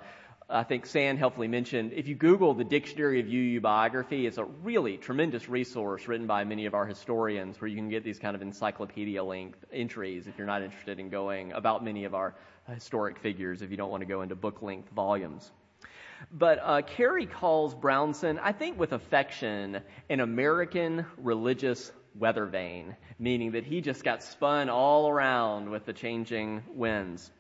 I 0.50 0.64
think 0.64 0.86
Sam 0.86 1.16
helpfully 1.16 1.46
mentioned 1.46 1.92
if 1.92 2.08
you 2.08 2.16
Google 2.16 2.54
the 2.54 2.64
Dictionary 2.64 3.20
of 3.20 3.28
UU 3.28 3.60
biography, 3.60 4.26
it's 4.26 4.38
a 4.38 4.44
really 4.44 4.96
tremendous 4.96 5.48
resource 5.48 6.08
written 6.08 6.26
by 6.26 6.42
many 6.42 6.66
of 6.66 6.74
our 6.74 6.84
historians 6.84 7.60
where 7.60 7.68
you 7.68 7.76
can 7.76 7.88
get 7.88 8.02
these 8.02 8.18
kind 8.18 8.34
of 8.34 8.42
encyclopedia 8.42 9.22
length 9.22 9.64
entries 9.72 10.26
if 10.26 10.36
you're 10.36 10.48
not 10.48 10.62
interested 10.62 10.98
in 10.98 11.08
going 11.08 11.52
about 11.52 11.84
many 11.84 12.06
of 12.06 12.12
our 12.12 12.34
historic 12.68 13.20
figures 13.20 13.62
if 13.62 13.70
you 13.70 13.76
don't 13.76 13.90
want 13.92 14.00
to 14.00 14.06
go 14.06 14.22
into 14.22 14.34
book 14.34 14.62
length 14.62 14.90
volumes. 14.90 15.52
But 16.32 16.58
uh, 16.60 16.82
Carey 16.82 17.26
calls 17.26 17.72
Brownson, 17.72 18.40
I 18.40 18.50
think 18.50 18.80
with 18.80 18.92
affection, 18.92 19.80
an 20.10 20.18
American 20.18 21.06
religious 21.18 21.92
weather 22.14 22.46
vane, 22.46 22.96
meaning 23.18 23.52
that 23.52 23.64
he 23.64 23.80
just 23.80 24.04
got 24.04 24.22
spun 24.22 24.68
all 24.68 25.08
around 25.08 25.70
with 25.70 25.84
the 25.84 25.92
changing 25.92 26.62
winds. 26.68 27.30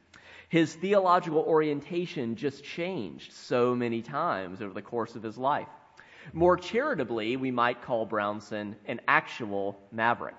His 0.48 0.74
theological 0.74 1.40
orientation 1.40 2.36
just 2.36 2.64
changed 2.64 3.32
so 3.32 3.74
many 3.74 4.02
times 4.02 4.60
over 4.60 4.74
the 4.74 4.82
course 4.82 5.16
of 5.16 5.22
his 5.22 5.38
life. 5.38 5.68
More 6.32 6.56
charitably, 6.56 7.36
we 7.36 7.50
might 7.50 7.82
call 7.82 8.06
Brownson 8.06 8.76
an 8.86 9.00
actual 9.06 9.78
maverick. 9.92 10.36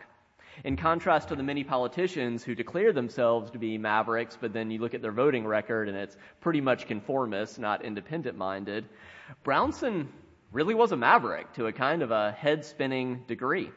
In 0.64 0.78
contrast 0.78 1.28
to 1.30 1.36
the 1.36 1.44
many 1.44 1.64
politicians 1.64 2.44
who 2.44 2.56
declare 2.56 2.94
themselves 2.94 3.52
to 3.52 3.60
be 3.60 3.78
mavericks, 3.78 4.38
but 4.40 4.54
then 4.54 4.72
you 4.72 4.80
look 4.80 4.94
at 4.94 5.02
their 5.02 5.12
voting 5.12 5.46
record 5.46 5.90
and 5.90 5.98
it's 5.98 6.16
pretty 6.40 6.62
much 6.62 6.88
conformist, 6.88 7.60
not 7.60 7.84
independent 7.84 8.38
minded, 8.38 8.86
Brownson 9.44 10.08
really 10.54 10.74
was 10.74 10.94
a 10.94 10.98
maverick 10.98 11.52
to 11.54 11.68
a 11.68 11.74
kind 11.74 12.02
of 12.02 12.12
a 12.12 12.32
head 12.32 12.64
spinning 12.64 13.26
degree. 13.28 13.70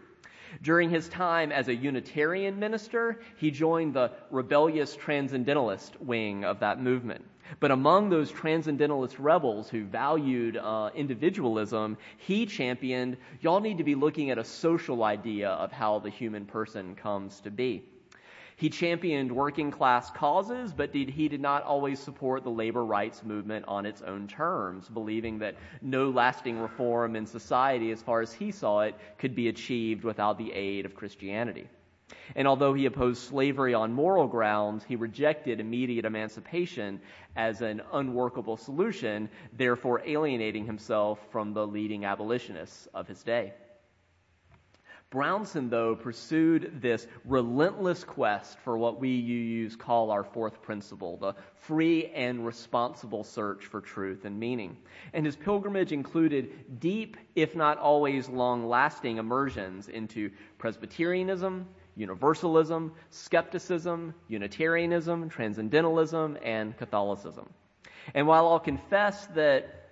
During 0.63 0.91
his 0.91 1.09
time 1.09 1.53
as 1.53 1.69
a 1.69 1.75
Unitarian 1.75 2.59
minister, 2.59 3.21
he 3.37 3.51
joined 3.51 3.95
the 3.95 4.13
rebellious 4.31 4.97
transcendentalist 4.97 6.01
wing 6.01 6.45
of 6.45 6.61
that 6.61 6.83
movement. 6.83 7.25
But 7.61 7.71
among 7.71 8.11
those 8.11 8.31
transcendentalist 8.31 9.19
rebels 9.19 9.71
who 9.71 9.85
valued 9.85 10.57
uh, 10.57 10.91
individualism, 10.95 11.97
he 12.19 12.47
championed 12.47 13.17
y'all 13.41 13.61
need 13.61 13.79
to 13.79 13.85
be 13.85 13.95
looking 13.95 14.31
at 14.31 14.39
a 14.39 14.45
social 14.45 15.05
idea 15.05 15.51
of 15.51 15.73
how 15.73 15.99
the 15.99 16.11
human 16.11 16.45
person 16.45 16.95
comes 16.95 17.41
to 17.41 17.51
be. 17.51 17.85
He 18.59 18.69
championed 18.69 19.31
working 19.31 19.71
class 19.71 20.11
causes, 20.11 20.73
but 20.73 20.93
did, 20.93 21.11
he 21.11 21.29
did 21.29 21.41
not 21.41 21.63
always 21.63 22.01
support 22.01 22.43
the 22.43 22.51
labor 22.51 22.85
rights 22.85 23.23
movement 23.23 23.65
on 23.69 23.87
its 23.87 24.03
own 24.03 24.27
terms, 24.27 24.89
believing 24.89 25.39
that 25.39 25.55
no 25.81 26.11
lasting 26.11 26.59
reform 26.59 27.15
in 27.15 27.25
society, 27.25 27.93
as 27.93 28.03
far 28.03 28.21
as 28.21 28.33
he 28.33 28.51
saw 28.51 28.81
it, 28.81 28.97
could 29.17 29.37
be 29.37 29.47
achieved 29.47 30.03
without 30.03 30.39
the 30.39 30.53
aid 30.53 30.85
of 30.87 30.97
Christianity. 30.97 31.69
And 32.35 32.49
although 32.49 32.75
he 32.75 32.87
opposed 32.87 33.23
slavery 33.23 33.75
on 33.75 33.93
moral 33.93 34.27
grounds, 34.27 34.83
he 34.83 34.97
rejected 34.97 35.61
immediate 35.61 36.05
emancipation 36.05 37.01
as 37.37 37.63
an 37.63 37.81
unworkable 37.93 38.57
solution, 38.57 39.29
therefore 39.53 40.03
alienating 40.05 40.67
himself 40.67 41.21
from 41.31 41.53
the 41.53 41.65
leading 41.65 42.05
abolitionists 42.05 42.89
of 42.93 43.07
his 43.07 43.23
day. 43.23 43.53
Brownson, 45.11 45.71
though, 45.71 45.97
pursued 45.97 46.83
this 46.83 47.07
relentless 47.25 48.05
quest 48.05 48.59
for 48.59 48.77
what 48.77 49.01
we 49.01 49.23
UUs 49.23 49.79
call 49.79 50.11
our 50.11 50.23
fourth 50.23 50.61
principle, 50.61 51.17
the 51.17 51.35
free 51.55 52.07
and 52.15 52.45
responsible 52.45 53.25
search 53.25 53.65
for 53.65 53.81
truth 53.81 54.27
and 54.27 54.39
meaning. 54.39 54.77
And 55.15 55.25
his 55.25 55.35
pilgrimage 55.35 55.93
included 55.93 56.79
deep, 56.79 57.17
if 57.35 57.57
not 57.57 57.79
always 57.79 58.29
long 58.29 58.69
lasting 58.69 59.17
immersions 59.17 59.89
into 59.89 60.31
Presbyterianism, 60.59 61.67
Universalism, 61.97 62.93
skepticism, 63.09 64.15
Unitarianism, 64.29 65.31
Transcendentalism, 65.31 66.37
and 66.43 66.77
Catholicism. 66.77 67.49
And 68.15 68.27
while 68.27 68.47
I'll 68.47 68.61
confess 68.61 69.27
that 69.29 69.88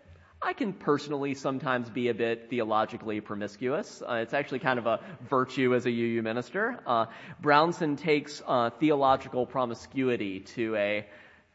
I 0.47 0.53
can 0.53 0.73
personally 0.73 1.35
sometimes 1.35 1.91
be 1.91 2.07
a 2.07 2.15
bit 2.15 2.49
theologically 2.49 3.21
promiscuous. 3.21 4.01
Uh, 4.01 4.21
it's 4.23 4.33
actually 4.33 4.61
kind 4.61 4.79
of 4.79 4.87
a 4.87 5.01
virtue 5.29 5.75
as 5.75 5.87
a 5.87 5.91
UU 5.91 6.23
minister. 6.23 6.79
Uh, 6.87 7.07
Brownson 7.41 7.97
takes 7.97 8.45
uh, 8.47 8.71
theological 8.71 9.45
promiscuity 9.45 10.39
to 10.55 10.77
a 10.77 11.05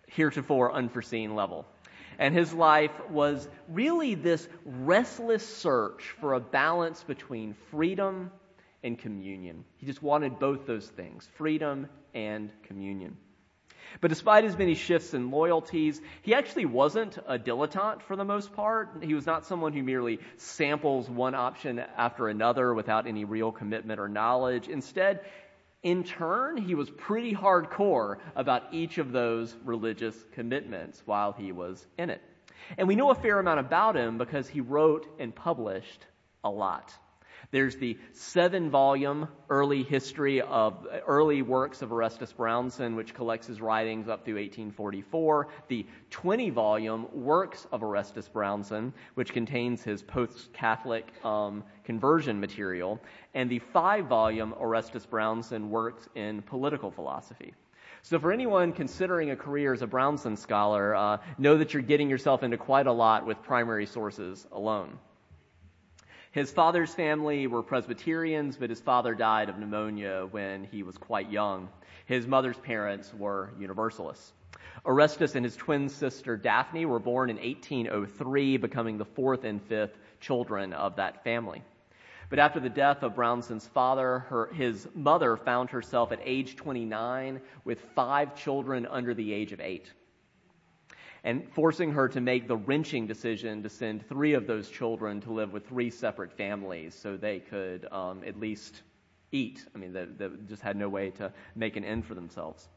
heretofore 0.07 0.74
unforeseen 0.74 1.36
level. 1.36 1.65
And 2.19 2.36
his 2.36 2.53
life 2.53 2.91
was 3.10 3.48
really 3.69 4.15
this 4.15 4.50
restless 4.65 5.48
search 5.48 6.13
for 6.19 6.33
a 6.33 6.41
balance 6.41 7.01
between 7.01 7.55
freedom 7.69 8.29
and 8.83 9.00
communion. 9.00 9.63
He 9.77 9.86
just 9.86 10.03
wanted 10.03 10.38
both 10.38 10.65
those 10.67 10.89
things 10.89 11.29
freedom 11.38 11.88
and 12.13 12.51
communion. 12.63 13.15
But 14.00 14.10
despite 14.10 14.43
his 14.43 14.57
many 14.57 14.75
shifts 14.75 15.13
and 15.13 15.31
loyalties, 15.31 16.01
he 16.21 16.33
actually 16.33 16.65
wasn't 16.65 17.17
a 17.27 17.38
dilettante 17.38 18.01
for 18.01 18.15
the 18.15 18.24
most 18.24 18.53
part. 18.53 18.89
He 19.01 19.13
was 19.13 19.25
not 19.25 19.45
someone 19.45 19.74
who 19.74 19.83
merely 19.83 20.19
samples 20.38 21.10
one 21.10 21.36
option 21.36 21.79
after 21.98 22.29
another 22.29 22.74
without 22.74 23.07
any 23.07 23.25
real 23.25 23.51
commitment 23.51 24.00
or 24.00 24.07
knowledge. 24.07 24.69
Instead, 24.69 25.21
in 25.83 26.03
turn, 26.03 26.57
he 26.57 26.75
was 26.75 26.89
pretty 26.91 27.33
hardcore 27.33 28.17
about 28.36 28.63
each 28.71 28.98
of 29.00 29.12
those 29.12 29.55
religious 29.65 30.15
commitments 30.31 31.01
while 31.05 31.31
he 31.33 31.51
was 31.51 31.86
in 31.98 32.10
it. 32.10 32.21
And 32.77 32.88
we 32.88 32.95
know 32.95 33.10
a 33.10 33.15
fair 33.15 33.39
amount 33.39 33.60
about 33.60 33.95
him 33.95 34.17
because 34.17 34.48
he 34.48 34.62
wrote 34.62 35.07
and 35.19 35.36
published 35.36 36.05
a 36.43 36.50
lot. 36.50 36.93
There's 37.51 37.75
the 37.75 37.98
seven 38.13 38.70
volume 38.70 39.27
early 39.50 39.84
history 39.84 40.41
of 40.41 40.88
early 41.05 41.41
works 41.41 41.81
of 41.81 41.91
Orestes 41.91 42.31
Brownson, 42.31 42.96
which 42.96 43.13
collects 43.13 43.48
his 43.48 43.60
writings 43.60 44.08
up 44.08 44.24
through 44.24 44.36
1844. 44.36 45.50
The 45.67 45.86
20 46.12 46.50
volume 46.51 47.08
works 47.12 47.67
of 47.74 47.84
Orestes 47.84 48.29
Brownson, 48.29 48.93
which 49.15 49.34
contains 49.34 49.84
his 49.84 50.01
post 50.01 50.53
Catholic 50.53 51.12
um, 51.25 51.65
conversion 51.84 52.39
material. 52.39 53.01
And 53.34 53.50
the 53.50 53.60
five 53.60 54.05
volume 54.05 54.53
Orestes 54.58 55.05
Brownson 55.05 55.70
works 55.70 56.08
in 56.15 56.41
political 56.43 56.89
philosophy. 56.89 57.53
So 58.01 58.17
for 58.17 58.31
anyone 58.31 58.72
considering 58.72 59.31
a 59.31 59.36
career 59.36 59.74
as 59.74 59.81
a 59.81 59.88
Brownson 59.88 60.38
scholar, 60.38 60.96
uh, 60.96 61.17
know 61.38 61.58
that 61.58 61.74
you're 61.74 61.84
getting 61.84 62.10
yourself 62.10 62.43
into 62.43 62.58
quite 62.58 62.88
a 62.88 62.93
lot 62.93 63.25
with 63.25 63.43
primary 63.43 63.86
sources 63.86 64.48
alone. 64.53 64.98
His 66.31 66.50
father's 66.50 66.95
family 66.95 67.45
were 67.45 67.61
Presbyterians, 67.61 68.55
but 68.55 68.69
his 68.69 68.79
father 68.79 69.13
died 69.13 69.50
of 69.50 69.59
pneumonia 69.59 70.29
when 70.31 70.63
he 70.63 70.81
was 70.81 70.97
quite 70.97 71.29
young. 71.29 71.67
His 72.05 72.25
mother's 72.25 72.57
parents 72.57 73.13
were 73.13 73.51
Universalists. 73.59 74.31
Orestes 74.85 75.35
and 75.35 75.43
his 75.43 75.57
twin 75.57 75.89
sister 75.89 76.38
Daphne 76.38 76.85
were 76.85 77.00
born 77.00 77.29
in 77.29 77.35
1803, 77.35 78.55
becoming 78.55 78.97
the 78.97 79.03
fourth 79.03 79.43
and 79.43 79.61
fifth 79.61 79.97
children 80.21 80.71
of 80.71 80.95
that 80.95 81.21
family. 81.21 81.61
But 82.29 82.39
after 82.39 82.61
the 82.61 82.69
death 82.69 83.03
of 83.03 83.15
Brownson's 83.15 83.67
father, 83.67 84.19
her, 84.19 84.53
his 84.53 84.88
mother 84.95 85.35
found 85.35 85.69
herself 85.69 86.13
at 86.13 86.21
age 86.23 86.55
29 86.55 87.41
with 87.65 87.81
five 87.93 88.38
children 88.38 88.85
under 88.85 89.13
the 89.13 89.33
age 89.33 89.51
of 89.51 89.59
eight 89.59 89.91
and 91.23 91.47
forcing 91.53 91.91
her 91.91 92.07
to 92.09 92.21
make 92.21 92.47
the 92.47 92.57
wrenching 92.57 93.05
decision 93.05 93.61
to 93.63 93.69
send 93.69 94.07
three 94.07 94.33
of 94.33 94.47
those 94.47 94.69
children 94.69 95.21
to 95.21 95.31
live 95.31 95.53
with 95.53 95.67
three 95.67 95.89
separate 95.89 96.31
families 96.31 96.95
so 96.95 97.15
they 97.15 97.39
could 97.39 97.87
um, 97.91 98.23
at 98.25 98.39
least 98.39 98.81
eat. 99.31 99.65
I 99.75 99.77
mean, 99.77 99.93
they, 99.93 100.05
they 100.05 100.29
just 100.47 100.61
had 100.61 100.75
no 100.75 100.89
way 100.89 101.11
to 101.11 101.31
make 101.55 101.75
an 101.75 101.83
end 101.83 102.05
for 102.05 102.15
themselves. 102.15 102.67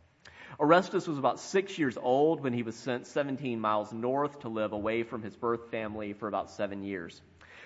Orestes 0.58 1.08
was 1.08 1.18
about 1.18 1.40
six 1.40 1.78
years 1.78 1.96
old 2.00 2.40
when 2.42 2.52
he 2.52 2.62
was 2.62 2.76
sent 2.76 3.06
17 3.06 3.58
miles 3.58 3.92
north 3.92 4.40
to 4.40 4.48
live 4.48 4.72
away 4.72 5.02
from 5.02 5.22
his 5.22 5.34
birth 5.34 5.70
family 5.70 6.12
for 6.12 6.28
about 6.28 6.50
seven 6.50 6.82
years. 6.82 7.22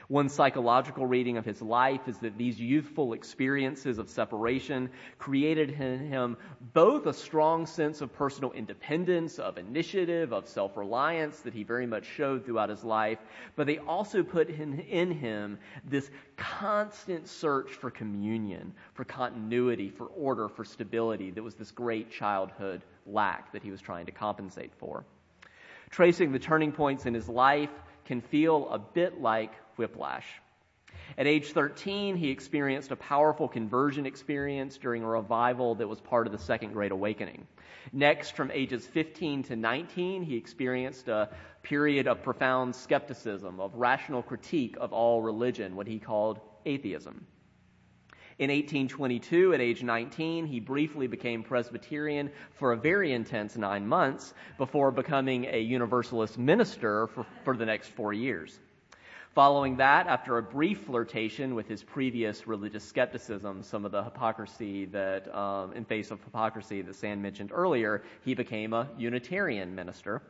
One 0.09 0.31
psychological 0.31 1.05
reading 1.07 1.37
of 1.37 1.45
his 1.45 1.61
life 1.61 2.09
is 2.09 2.17
that 2.21 2.38
these 2.38 2.59
youthful 2.59 3.12
experiences 3.12 3.99
of 3.99 4.09
separation 4.09 4.88
created 5.19 5.69
in 5.69 5.99
him 5.99 6.38
both 6.73 7.05
a 7.05 7.12
strong 7.12 7.67
sense 7.67 8.00
of 8.00 8.11
personal 8.15 8.50
independence, 8.53 9.38
of 9.38 9.59
initiative, 9.59 10.33
of 10.33 10.49
self 10.49 10.79
reliance 10.79 11.41
that 11.41 11.53
he 11.53 11.62
very 11.62 11.87
much 11.87 12.07
showed 12.07 12.47
throughout 12.47 12.71
his 12.71 12.85
life, 12.85 13.19
but 13.55 13.67
they 13.67 13.77
also 13.81 14.23
put 14.23 14.49
in, 14.49 14.81
in 14.81 15.11
him 15.11 15.59
this 15.85 16.11
constant 16.38 17.29
search 17.29 17.73
for 17.73 17.91
communion, 17.91 18.73
for 18.95 19.05
continuity, 19.05 19.91
for 19.91 20.07
order, 20.07 20.49
for 20.49 20.65
stability 20.65 21.31
that 21.33 21.43
was 21.43 21.55
this 21.55 21.71
great 21.71 22.11
childhood 22.11 22.83
lack 23.05 23.53
that 23.53 23.62
he 23.62 23.71
was 23.71 23.83
trying 23.83 24.07
to 24.07 24.12
compensate 24.12 24.73
for. 24.79 25.05
Tracing 25.91 26.33
the 26.33 26.38
turning 26.38 26.73
points 26.73 27.05
in 27.05 27.12
his 27.12 27.29
life 27.29 27.71
can 28.09 28.23
feel 28.23 28.69
a 28.71 28.79
bit 28.79 29.21
like 29.21 29.53
whiplash. 29.77 30.27
At 31.19 31.27
age 31.27 31.53
13, 31.53 32.17
he 32.17 32.31
experienced 32.31 32.91
a 32.91 32.97
powerful 32.97 33.49
conversion 33.49 34.07
experience 34.07 34.79
during 34.79 35.03
a 35.03 35.07
revival 35.07 35.75
that 35.75 35.87
was 35.87 36.00
part 36.00 36.27
of 36.27 36.33
the 36.33 36.38
Second 36.38 36.73
Great 36.73 36.91
Awakening. 36.91 37.47
Next, 37.93 38.31
from 38.31 38.50
ages 38.50 38.87
15 38.87 39.43
to 39.45 39.57
19, 39.57 40.23
he 40.23 40.37
experienced 40.37 41.09
a 41.09 41.29
period 41.62 42.09
of 42.09 42.23
profound 42.23 42.75
skepticism, 42.75 43.61
of 43.61 43.75
rational 43.75 44.23
critique 44.23 44.77
of 44.81 44.95
all 44.95 45.21
religion, 45.21 45.77
what 45.77 45.87
he 45.87 45.99
called 45.99 46.41
atheism. 46.65 47.27
In 48.38 48.50
1822, 48.50 49.52
at 49.52 49.61
age 49.61 49.83
19, 49.83 50.47
he 50.47 50.61
briefly 50.61 51.09
became 51.09 51.42
Presbyterian 51.42 52.30
for 52.52 52.71
a 52.71 52.76
very 52.76 53.12
intense 53.12 53.57
nine 53.57 53.85
months 53.85 54.33
before 54.59 54.92
becoming 54.92 55.47
a 55.47 55.59
Universalist 55.59 56.38
minister 56.38 57.09
for, 57.09 57.26
for 57.42 57.57
the 57.57 57.66
next 57.66 57.88
four 57.88 58.12
years. 58.12 58.61
Following 59.35 59.76
that, 59.78 60.07
after 60.07 60.38
a 60.38 60.42
brief 60.42 60.83
flirtation 60.83 61.57
with 61.57 61.66
his 61.66 61.83
previous 61.83 62.47
religious 62.47 62.85
skepticism, 62.85 63.61
some 63.61 63.85
of 63.85 63.90
the 63.90 64.04
hypocrisy 64.04 64.85
that, 64.87 65.35
um, 65.35 65.73
in 65.73 65.85
face 65.85 66.12
of 66.12 66.23
hypocrisy 66.23 66.80
that 66.83 66.95
Sam 66.95 67.21
mentioned 67.21 67.50
earlier, 67.52 68.04
he 68.25 68.35
became 68.35 68.73
a 68.73 68.88
Unitarian 68.97 69.75
minister. 69.75 70.23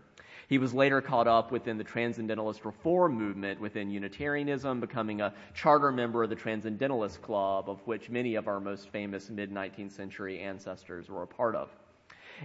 He 0.49 0.57
was 0.57 0.73
later 0.73 1.03
caught 1.03 1.29
up 1.29 1.53
within 1.53 1.77
the 1.77 1.85
Transcendentalist 1.85 2.65
Reform 2.65 3.15
movement 3.15 3.61
within 3.61 3.91
Unitarianism, 3.91 4.81
becoming 4.81 5.21
a 5.21 5.35
charter 5.53 5.93
member 5.93 6.23
of 6.23 6.31
the 6.31 6.37
Transcendentalist 6.37 7.21
Club, 7.21 7.69
of 7.69 7.87
which 7.87 8.09
many 8.09 8.35
of 8.35 8.49
our 8.49 8.59
most 8.59 8.89
famous 8.89 9.29
mid 9.29 9.53
19th 9.53 9.93
century 9.93 10.41
ancestors 10.41 11.11
were 11.11 11.23
a 11.23 11.27
part 11.27 11.55
of. 11.55 11.69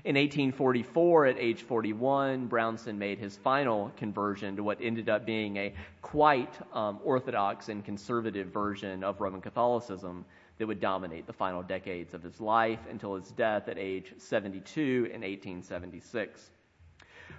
In 0.04 0.16
1844, 0.16 1.28
at 1.28 1.38
age 1.38 1.62
41, 1.62 2.48
Brownson 2.48 3.00
made 3.00 3.20
his 3.20 3.38
final 3.38 3.90
conversion 3.96 4.58
to 4.58 4.64
what 4.64 4.80
ended 4.82 5.08
up 5.08 5.26
being 5.26 5.56
a 5.56 5.74
quite 6.02 6.54
um, 6.74 7.00
orthodox 7.06 7.70
and 7.70 7.86
conservative 7.86 8.48
version 8.48 9.02
of 9.06 9.22
Roman 9.22 9.40
Catholicism 9.40 10.26
that 10.58 10.68
would 10.68 10.82
dominate 10.82 11.26
the 11.26 11.32
final 11.32 11.64
decades 11.64 12.14
of 12.14 12.22
his 12.22 12.42
life 12.42 12.80
until 12.90 13.16
his 13.16 13.32
death 13.32 13.70
at 13.70 13.78
age 13.78 14.14
72 14.18 14.82
in 14.82 15.22
1876. 15.22 16.50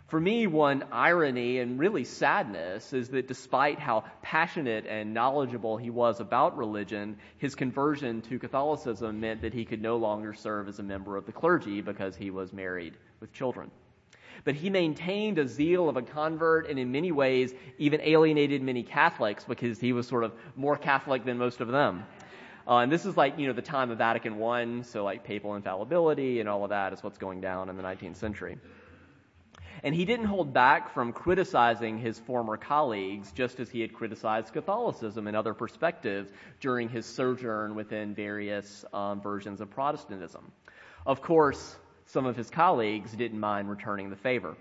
For 0.07 0.21
me, 0.21 0.47
one 0.47 0.85
irony 0.93 1.59
and 1.59 1.79
really 1.79 2.05
sadness 2.05 2.93
is 2.93 3.09
that 3.09 3.27
despite 3.27 3.79
how 3.79 4.05
passionate 4.23 4.87
and 4.87 5.15
knowledgeable 5.15 5.77
he 5.77 5.91
was 5.91 6.21
about 6.21 6.57
religion, 6.57 7.17
his 7.39 7.55
conversion 7.55 8.21
to 8.23 8.39
Catholicism 8.39 9.19
meant 9.19 9.41
that 9.41 9.55
he 9.55 9.65
could 9.65 9.81
no 9.81 9.97
longer 9.97 10.35
serve 10.35 10.69
as 10.69 10.79
a 10.79 10.83
member 10.83 11.17
of 11.17 11.27
the 11.27 11.33
clergy 11.33 11.81
because 11.81 12.15
he 12.15 12.31
was 12.31 12.53
married 12.53 12.95
with 13.21 13.33
children. 13.33 13.71
But 14.45 14.55
he 14.55 14.69
maintained 14.69 15.39
a 15.39 15.49
zeal 15.49 15.89
of 15.89 15.97
a 15.97 16.03
convert 16.03 16.69
and 16.69 16.79
in 16.79 16.93
many 16.93 17.11
ways 17.11 17.55
even 17.79 18.01
alienated 18.03 18.63
many 18.63 18.83
Catholics 18.83 19.45
because 19.45 19.81
he 19.81 19.93
was 19.93 20.07
sort 20.07 20.25
of 20.25 20.33
more 20.55 20.77
Catholic 20.77 21.25
than 21.25 21.39
most 21.39 21.61
of 21.61 21.69
them. 21.69 22.05
Uh, 22.69 22.79
and 22.79 22.93
this 22.93 23.05
is 23.05 23.17
like, 23.17 23.39
you 23.39 23.47
know, 23.47 23.53
the 23.53 23.63
time 23.63 23.91
of 23.91 23.99
Vatican 23.99 24.43
I, 24.43 24.83
so 24.83 25.03
like 25.03 25.25
papal 25.25 25.55
infallibility 25.55 26.41
and 26.41 26.49
all 26.49 26.63
of 26.63 26.71
that 26.71 26.93
is 26.93 27.03
what's 27.03 27.19
going 27.19 27.41
down 27.41 27.69
in 27.69 27.77
the 27.77 27.83
19th 27.83 28.17
century. 28.17 28.59
And 29.85 29.95
he 29.95 30.07
didn't 30.07 30.27
hold 30.27 30.55
back 30.55 30.95
from 30.95 31.13
criticizing 31.13 31.99
his 31.99 32.19
former 32.19 32.57
colleagues, 32.57 33.33
just 33.33 33.61
as 33.61 33.69
he 33.69 33.83
had 33.83 33.93
criticized 33.93 34.55
Catholicism 34.55 35.27
and 35.27 35.37
other 35.37 35.53
perspectives 35.53 36.33
during 36.59 36.89
his 36.89 37.05
sojourn 37.05 37.75
within 37.75 38.15
various 38.15 38.87
um, 38.95 39.21
versions 39.21 39.61
of 39.61 39.71
Protestantism. 39.71 40.51
Of 41.05 41.21
course, 41.21 41.77
some 42.07 42.25
of 42.25 42.35
his 42.35 42.49
colleagues 42.49 43.13
didn't 43.13 43.39
mind 43.39 43.69
returning 43.69 44.09
the 44.09 44.17
favor 44.17 44.57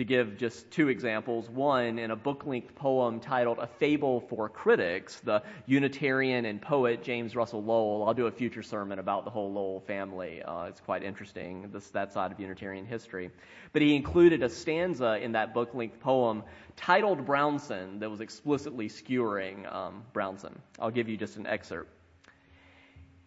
to 0.00 0.04
give 0.04 0.38
just 0.38 0.70
two 0.70 0.88
examples. 0.88 1.50
One, 1.50 1.98
in 1.98 2.10
a 2.10 2.16
book 2.16 2.46
length 2.46 2.74
poem 2.74 3.20
titled 3.20 3.58
A 3.58 3.66
Fable 3.66 4.22
for 4.22 4.48
Critics, 4.48 5.20
the 5.20 5.42
Unitarian 5.66 6.46
and 6.46 6.60
poet 6.60 7.02
James 7.02 7.36
Russell 7.36 7.62
Lowell. 7.62 8.08
I'll 8.08 8.14
do 8.14 8.26
a 8.26 8.30
future 8.30 8.62
sermon 8.62 8.98
about 8.98 9.26
the 9.26 9.30
whole 9.30 9.52
Lowell 9.52 9.80
family. 9.80 10.42
Uh, 10.42 10.64
it's 10.64 10.80
quite 10.80 11.02
interesting, 11.02 11.68
this, 11.70 11.90
that 11.90 12.14
side 12.14 12.32
of 12.32 12.40
Unitarian 12.40 12.86
history. 12.86 13.30
But 13.74 13.82
he 13.82 13.94
included 13.94 14.42
a 14.42 14.48
stanza 14.48 15.18
in 15.22 15.32
that 15.32 15.52
book 15.52 15.74
length 15.74 16.00
poem 16.00 16.44
titled 16.76 17.26
Brownson 17.26 17.98
that 17.98 18.10
was 18.10 18.22
explicitly 18.22 18.88
skewering 18.88 19.70
um, 19.70 20.04
Brownson. 20.14 20.58
I'll 20.78 20.90
give 20.90 21.10
you 21.10 21.18
just 21.18 21.36
an 21.36 21.46
excerpt. 21.46 21.92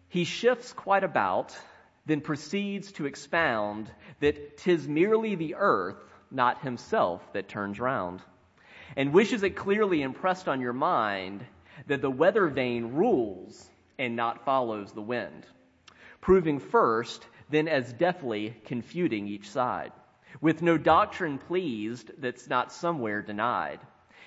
He 0.08 0.24
shifts 0.24 0.72
quite 0.72 1.04
about, 1.04 1.56
then 2.04 2.20
proceeds 2.20 2.90
to 2.94 3.06
expound 3.06 3.88
that 4.18 4.56
'tis 4.56 4.88
merely 4.88 5.36
the 5.36 5.54
earth 5.54 6.02
not 6.30 6.62
himself 6.62 7.32
that 7.32 7.48
turns 7.48 7.80
round, 7.80 8.20
and 8.96 9.12
wishes 9.12 9.42
it 9.42 9.56
clearly 9.56 10.02
impressed 10.02 10.48
on 10.48 10.60
your 10.60 10.72
mind 10.72 11.44
that 11.86 12.00
the 12.00 12.10
weather 12.10 12.48
vane 12.48 12.94
rules 12.94 13.68
and 13.98 14.16
not 14.16 14.44
follows 14.44 14.92
the 14.92 15.02
wind, 15.02 15.46
proving 16.20 16.58
first, 16.58 17.26
then 17.50 17.68
as 17.68 17.92
deftly 17.92 18.56
confuting 18.64 19.26
each 19.26 19.48
side, 19.48 19.92
with 20.40 20.62
no 20.62 20.76
doctrine 20.78 21.38
pleased 21.38 22.10
that's 22.18 22.48
not 22.48 22.72
somewhere 22.72 23.22
denied. 23.22 23.80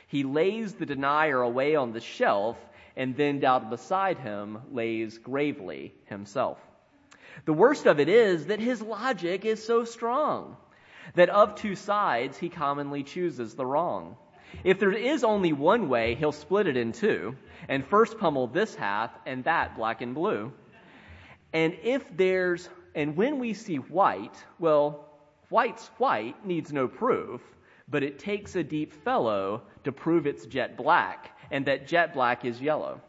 He 0.07 0.23
lays 0.23 0.73
the 0.73 0.85
denier 0.85 1.41
away 1.41 1.75
on 1.75 1.91
the 1.91 1.99
shelf, 1.99 2.57
and 2.95 3.15
then 3.15 3.39
down 3.39 3.69
beside 3.69 4.17
him 4.17 4.59
lays 4.71 5.17
gravely 5.17 5.93
himself. 6.05 6.59
The 7.45 7.53
worst 7.53 7.85
of 7.85 7.99
it 7.99 8.09
is 8.09 8.47
that 8.47 8.59
his 8.59 8.81
logic 8.81 9.45
is 9.45 9.63
so 9.63 9.83
strong 9.83 10.57
that 11.15 11.29
of 11.29 11.55
two 11.55 11.75
sides 11.75 12.37
he 12.37 12.49
commonly 12.49 13.03
chooses 13.03 13.55
the 13.55 13.65
wrong. 13.65 14.17
If 14.63 14.79
there 14.79 14.91
is 14.91 15.23
only 15.23 15.53
one 15.53 15.89
way, 15.89 16.15
he'll 16.15 16.31
split 16.31 16.67
it 16.67 16.77
in 16.77 16.91
two, 16.91 17.35
and 17.67 17.85
first 17.85 18.17
pummel 18.17 18.47
this 18.47 18.75
half 18.75 19.11
and 19.25 19.43
that 19.43 19.75
black 19.75 20.01
and 20.01 20.15
blue. 20.15 20.51
And 21.53 21.75
if 21.83 22.15
there's, 22.15 22.69
and 22.95 23.15
when 23.15 23.39
we 23.39 23.53
see 23.53 23.77
white, 23.77 24.35
well, 24.59 25.09
white's 25.49 25.87
white 25.97 26.45
needs 26.45 26.71
no 26.71 26.87
proof, 26.87 27.41
but 27.87 28.03
it 28.03 28.19
takes 28.19 28.55
a 28.55 28.63
deep 28.63 28.93
fellow 29.03 29.63
to 29.83 29.91
prove 29.91 30.27
it's 30.27 30.45
jet 30.45 30.77
black, 30.77 31.37
and 31.51 31.65
that 31.65 31.87
jet 31.87 32.13
black 32.13 32.45
is 32.45 32.61
yellow. 32.61 33.01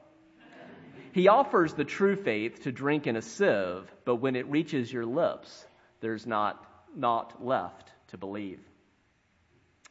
He 1.12 1.28
offers 1.28 1.72
the 1.72 1.84
true 1.84 2.16
faith 2.16 2.62
to 2.62 2.72
drink 2.72 3.06
in 3.06 3.16
a 3.16 3.22
sieve, 3.22 3.90
but 4.04 4.16
when 4.16 4.36
it 4.36 4.46
reaches 4.48 4.92
your 4.92 5.06
lips, 5.06 5.66
there's 6.00 6.26
not, 6.26 6.64
not 6.96 7.44
left 7.44 7.92
to 8.08 8.16
believe. 8.16 8.60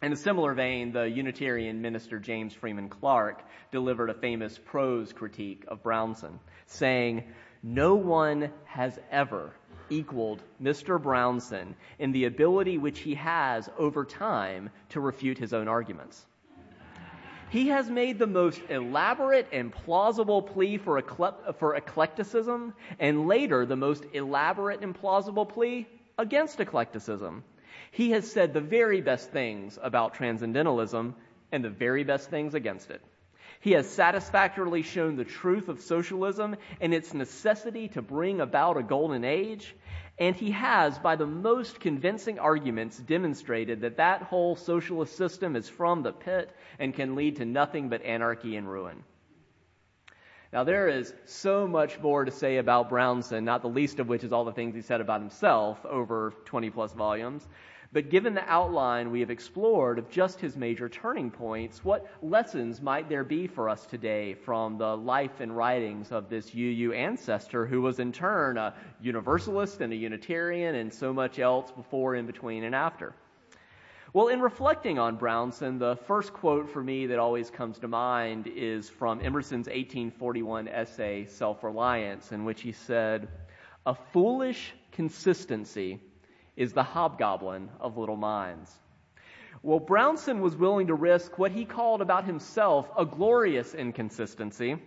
In 0.02 0.14
a 0.14 0.16
similar 0.16 0.54
vein, 0.54 0.92
the 0.92 1.10
Unitarian 1.10 1.82
minister 1.82 2.20
James 2.20 2.54
Freeman 2.54 2.88
Clarke 2.88 3.44
delivered 3.72 4.12
a 4.12 4.14
famous 4.14 4.60
prose 4.64 5.12
critique 5.12 5.66
of 5.68 5.82
Brownson, 5.82 6.40
saying, 6.68 7.24
No 7.64 7.96
one 7.96 8.52
has 8.66 9.00
ever 9.10 9.54
equaled 9.90 10.44
Mr. 10.62 11.02
Brownson 11.02 11.76
in 11.98 12.12
the 12.12 12.26
ability 12.26 12.78
which 12.78 13.00
he 13.00 13.16
has 13.16 13.70
over 13.80 14.06
time 14.06 14.70
to 14.90 15.00
refute 15.00 15.40
his 15.40 15.54
own 15.54 15.68
arguments. 15.68 16.28
He 17.50 17.70
has 17.70 17.90
made 17.90 18.20
the 18.20 18.28
most 18.28 18.62
elaborate 18.70 19.48
and 19.52 19.72
plausible 19.72 20.42
plea 20.42 20.78
for, 20.78 21.02
for 21.58 21.76
eclecticism, 21.76 22.74
and 23.00 23.26
later 23.26 23.66
the 23.66 23.78
most 23.78 24.06
elaborate 24.14 24.84
and 24.84 24.94
plausible 24.94 25.46
plea 25.46 25.88
against 26.18 26.60
eclecticism. 26.60 27.44
He 27.92 28.12
has 28.12 28.32
said 28.32 28.54
the 28.54 28.62
very 28.62 29.02
best 29.02 29.32
things 29.32 29.78
about 29.82 30.16
transcendentalism 30.16 31.16
and 31.52 31.64
the 31.64 31.70
very 31.70 32.04
best 32.04 32.30
things 32.30 32.54
against 32.54 32.90
it. 32.90 33.02
He 33.60 33.72
has 33.72 33.90
satisfactorily 33.90 34.84
shown 34.84 35.16
the 35.16 35.26
truth 35.26 35.68
of 35.68 35.82
socialism 35.82 36.56
and 36.80 36.94
its 36.94 37.14
necessity 37.14 37.88
to 37.90 38.02
bring 38.02 38.40
about 38.40 38.78
a 38.78 38.84
golden 38.84 39.24
age. 39.24 39.76
And 40.20 40.36
he 40.36 40.52
has, 40.52 40.98
by 41.00 41.16
the 41.16 41.26
most 41.26 41.80
convincing 41.80 42.40
arguments, 42.40 42.98
demonstrated 42.98 43.82
that 43.82 43.98
that 43.98 44.24
whole 44.24 44.56
socialist 44.56 45.16
system 45.16 45.56
is 45.56 45.70
from 45.70 46.04
the 46.04 46.12
pit 46.12 46.52
and 46.80 46.94
can 46.94 47.16
lead 47.16 47.38
to 47.38 47.46
nothing 47.46 47.90
but 47.90 48.04
anarchy 48.04 48.56
and 48.56 48.70
ruin. 48.70 49.04
Now, 50.54 50.64
there 50.64 50.88
is 50.88 51.14
so 51.26 51.68
much 51.68 52.00
more 52.00 52.24
to 52.24 52.32
say 52.32 52.58
about 52.58 52.88
Brownson, 52.88 53.44
not 53.44 53.62
the 53.62 53.68
least 53.68 54.00
of 54.00 54.08
which 54.08 54.24
is 54.24 54.32
all 54.32 54.46
the 54.46 54.54
things 54.54 54.74
he 54.76 54.82
said 54.82 55.02
about 55.02 55.20
himself 55.20 55.86
over 55.86 56.34
20 56.46 56.70
plus 56.70 56.94
volumes. 56.94 57.48
But 57.92 58.10
given 58.10 58.34
the 58.34 58.50
outline 58.50 59.12
we 59.12 59.20
have 59.22 59.30
explored 59.30 60.00
of 60.00 60.10
just 60.10 60.40
his 60.40 60.56
major 60.56 60.88
turning 60.88 61.32
points, 61.32 61.84
what 61.84 62.08
lessons 62.22 62.82
might 62.82 63.10
there 63.10 63.24
be 63.24 63.48
for 63.48 63.70
us 63.70 63.86
today 63.86 64.34
from 64.34 64.78
the 64.78 64.96
life 64.96 65.40
and 65.40 65.56
writings 65.56 66.12
of 66.12 66.30
this 66.30 66.54
UU 66.54 66.94
ancestor 66.94 67.66
who 67.66 67.82
was 67.82 68.00
in 68.00 68.12
turn 68.12 68.58
a 68.58 68.74
universalist 69.02 69.82
and 69.82 69.92
a 69.92 69.96
Unitarian 69.96 70.76
and 70.76 70.94
so 70.94 71.14
much 71.14 71.40
else 71.40 71.72
before, 71.72 72.16
in 72.16 72.26
between, 72.26 72.64
and 72.64 72.76
after? 72.76 73.14
Well, 74.18 74.30
in 74.30 74.42
reflecting 74.42 74.98
on 74.98 75.18
Brownson, 75.18 75.78
the 75.78 75.96
first 75.96 76.34
quote 76.34 76.72
for 76.72 76.82
me 76.82 77.06
that 77.06 77.20
always 77.20 77.52
comes 77.52 77.78
to 77.78 77.88
mind 77.88 78.48
is 78.48 78.90
from 78.90 79.22
Emerson's 79.24 79.68
1841 79.68 80.68
essay, 80.70 81.26
Self 81.26 81.64
Reliance, 81.64 82.32
in 82.32 82.44
which 82.44 82.62
he 82.62 82.72
said, 82.72 83.28
A 83.86 83.94
foolish 83.94 84.74
consistency 84.92 86.02
is 86.56 86.74
the 86.74 86.82
hobgoblin 86.82 87.70
of 87.80 88.00
little 88.00 88.16
minds. 88.16 88.80
Well, 89.62 89.80
Brownson 89.80 90.42
was 90.42 90.56
willing 90.56 90.88
to 90.88 90.96
risk 90.96 91.38
what 91.38 91.52
he 91.52 91.64
called 91.64 92.02
about 92.02 92.26
himself 92.26 92.90
a 92.98 93.06
glorious 93.06 93.76
inconsistency 93.76 94.78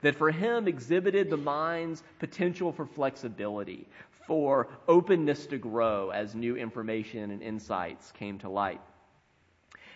that 0.00 0.14
for 0.14 0.30
him 0.30 0.66
exhibited 0.66 1.28
the 1.28 1.36
mind's 1.36 2.02
potential 2.18 2.72
for 2.72 2.86
flexibility, 2.86 3.86
for 4.28 4.68
openness 4.86 5.46
to 5.46 5.58
grow 5.58 6.10
as 6.10 6.36
new 6.36 6.56
information 6.56 7.32
and 7.32 7.42
insights 7.42 8.12
came 8.12 8.38
to 8.38 8.48
light. 8.48 8.80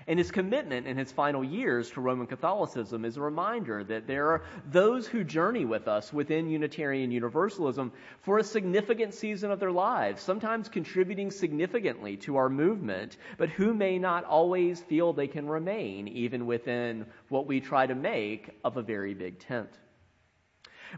And 0.08 0.18
his 0.18 0.32
commitment 0.32 0.86
in 0.86 0.96
his 0.96 1.12
final 1.12 1.44
years 1.44 1.90
to 1.92 2.00
Roman 2.00 2.26
Catholicism 2.26 3.04
is 3.04 3.16
a 3.16 3.20
reminder 3.20 3.84
that 3.84 4.06
there 4.08 4.30
are 4.30 4.42
those 4.68 5.06
who 5.06 5.22
journey 5.22 5.64
with 5.64 5.86
us 5.86 6.12
within 6.12 6.50
Unitarian 6.50 7.12
Universalism 7.12 7.92
for 8.22 8.38
a 8.38 8.44
significant 8.44 9.14
season 9.14 9.52
of 9.52 9.60
their 9.60 9.70
lives, 9.70 10.20
sometimes 10.20 10.68
contributing 10.68 11.30
significantly 11.30 12.16
to 12.16 12.36
our 12.36 12.48
movement, 12.48 13.16
but 13.38 13.50
who 13.50 13.74
may 13.74 13.98
not 13.98 14.24
always 14.24 14.80
feel 14.80 15.12
they 15.12 15.28
can 15.28 15.46
remain 15.46 16.08
even 16.08 16.46
within 16.46 17.06
what 17.28 17.46
we 17.46 17.60
try 17.60 17.86
to 17.86 17.94
make 17.94 18.50
of 18.64 18.76
a 18.76 18.82
very 18.82 19.14
big 19.14 19.38
tent. 19.38 19.78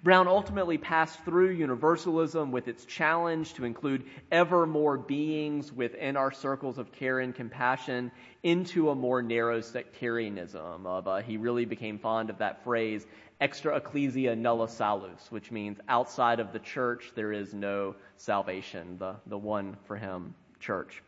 Brown 0.03 0.27
ultimately 0.27 0.77
passed 0.77 1.25
through 1.25 1.51
universalism 1.51 2.51
with 2.51 2.69
its 2.69 2.85
challenge 2.85 3.55
to 3.55 3.65
include 3.65 4.05
ever 4.33 4.67
more 4.67 4.99
beings 4.99 5.73
within 5.73 6.17
our 6.17 6.33
circles 6.33 6.79
of 6.79 6.93
care 6.93 7.21
and 7.21 7.35
compassion 7.35 8.11
into 8.43 8.91
a 8.91 8.95
more 8.95 9.23
narrow 9.23 9.61
sectarianism. 9.61 10.87
Of, 10.87 11.07
uh, 11.07 11.19
he 11.19 11.37
really 11.37 11.65
became 11.65 11.99
fond 11.99 12.29
of 12.29 12.39
that 12.39 12.65
phrase, 12.65 13.07
extra 13.41 13.77
ecclesia 13.77 14.35
nulla 14.35 14.69
salus, 14.69 15.31
which 15.31 15.51
means 15.51 15.79
outside 15.89 16.41
of 16.41 16.53
the 16.53 16.59
church 16.59 17.13
there 17.15 17.33
is 17.33 17.55
no 17.55 17.95
salvation, 18.17 18.99
the, 18.99 19.17
the 19.27 19.39
one 19.39 19.77
for 19.85 19.97
him, 19.97 20.35
church. 20.61 21.03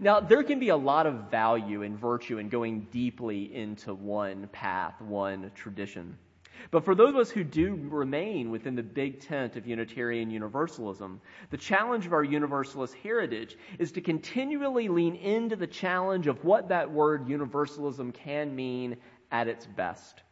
Now, 0.00 0.18
there 0.18 0.42
can 0.42 0.58
be 0.58 0.70
a 0.70 0.76
lot 0.76 1.06
of 1.06 1.30
value 1.30 1.82
and 1.82 1.98
virtue 1.98 2.38
in 2.38 2.48
going 2.48 2.86
deeply 2.90 3.54
into 3.54 3.94
one 3.94 4.48
path, 4.48 5.00
one 5.00 5.50
tradition. 5.54 6.16
But 6.70 6.84
for 6.84 6.94
those 6.94 7.10
of 7.10 7.16
us 7.16 7.30
who 7.30 7.44
do 7.44 7.74
remain 7.74 8.50
within 8.50 8.74
the 8.74 8.82
big 8.82 9.20
tent 9.20 9.56
of 9.56 9.66
Unitarian 9.66 10.30
Universalism, 10.30 11.20
the 11.50 11.56
challenge 11.56 12.06
of 12.06 12.12
our 12.12 12.24
Universalist 12.24 12.94
heritage 12.94 13.56
is 13.78 13.92
to 13.92 14.00
continually 14.00 14.88
lean 14.88 15.14
into 15.14 15.56
the 15.56 15.66
challenge 15.66 16.26
of 16.26 16.44
what 16.44 16.68
that 16.68 16.90
word 16.90 17.28
universalism 17.28 18.12
can 18.12 18.54
mean 18.54 18.96
at 19.30 19.48
its 19.48 19.66
best. 19.66 20.22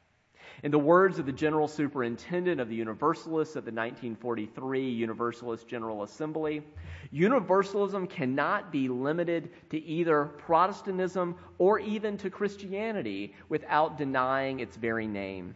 In 0.62 0.70
the 0.70 0.78
words 0.78 1.18
of 1.18 1.26
the 1.26 1.32
General 1.32 1.66
Superintendent 1.66 2.60
of 2.60 2.68
the 2.68 2.76
Universalists 2.76 3.56
at 3.56 3.64
the 3.64 3.72
1943 3.72 4.90
Universalist 4.90 5.66
General 5.66 6.02
Assembly, 6.02 6.62
Universalism 7.10 8.06
cannot 8.06 8.70
be 8.70 8.88
limited 8.88 9.50
to 9.70 9.78
either 9.78 10.26
Protestantism 10.26 11.36
or 11.58 11.78
even 11.80 12.16
to 12.18 12.30
Christianity 12.30 13.34
without 13.48 13.98
denying 13.98 14.60
its 14.60 14.76
very 14.76 15.06
name. 15.06 15.54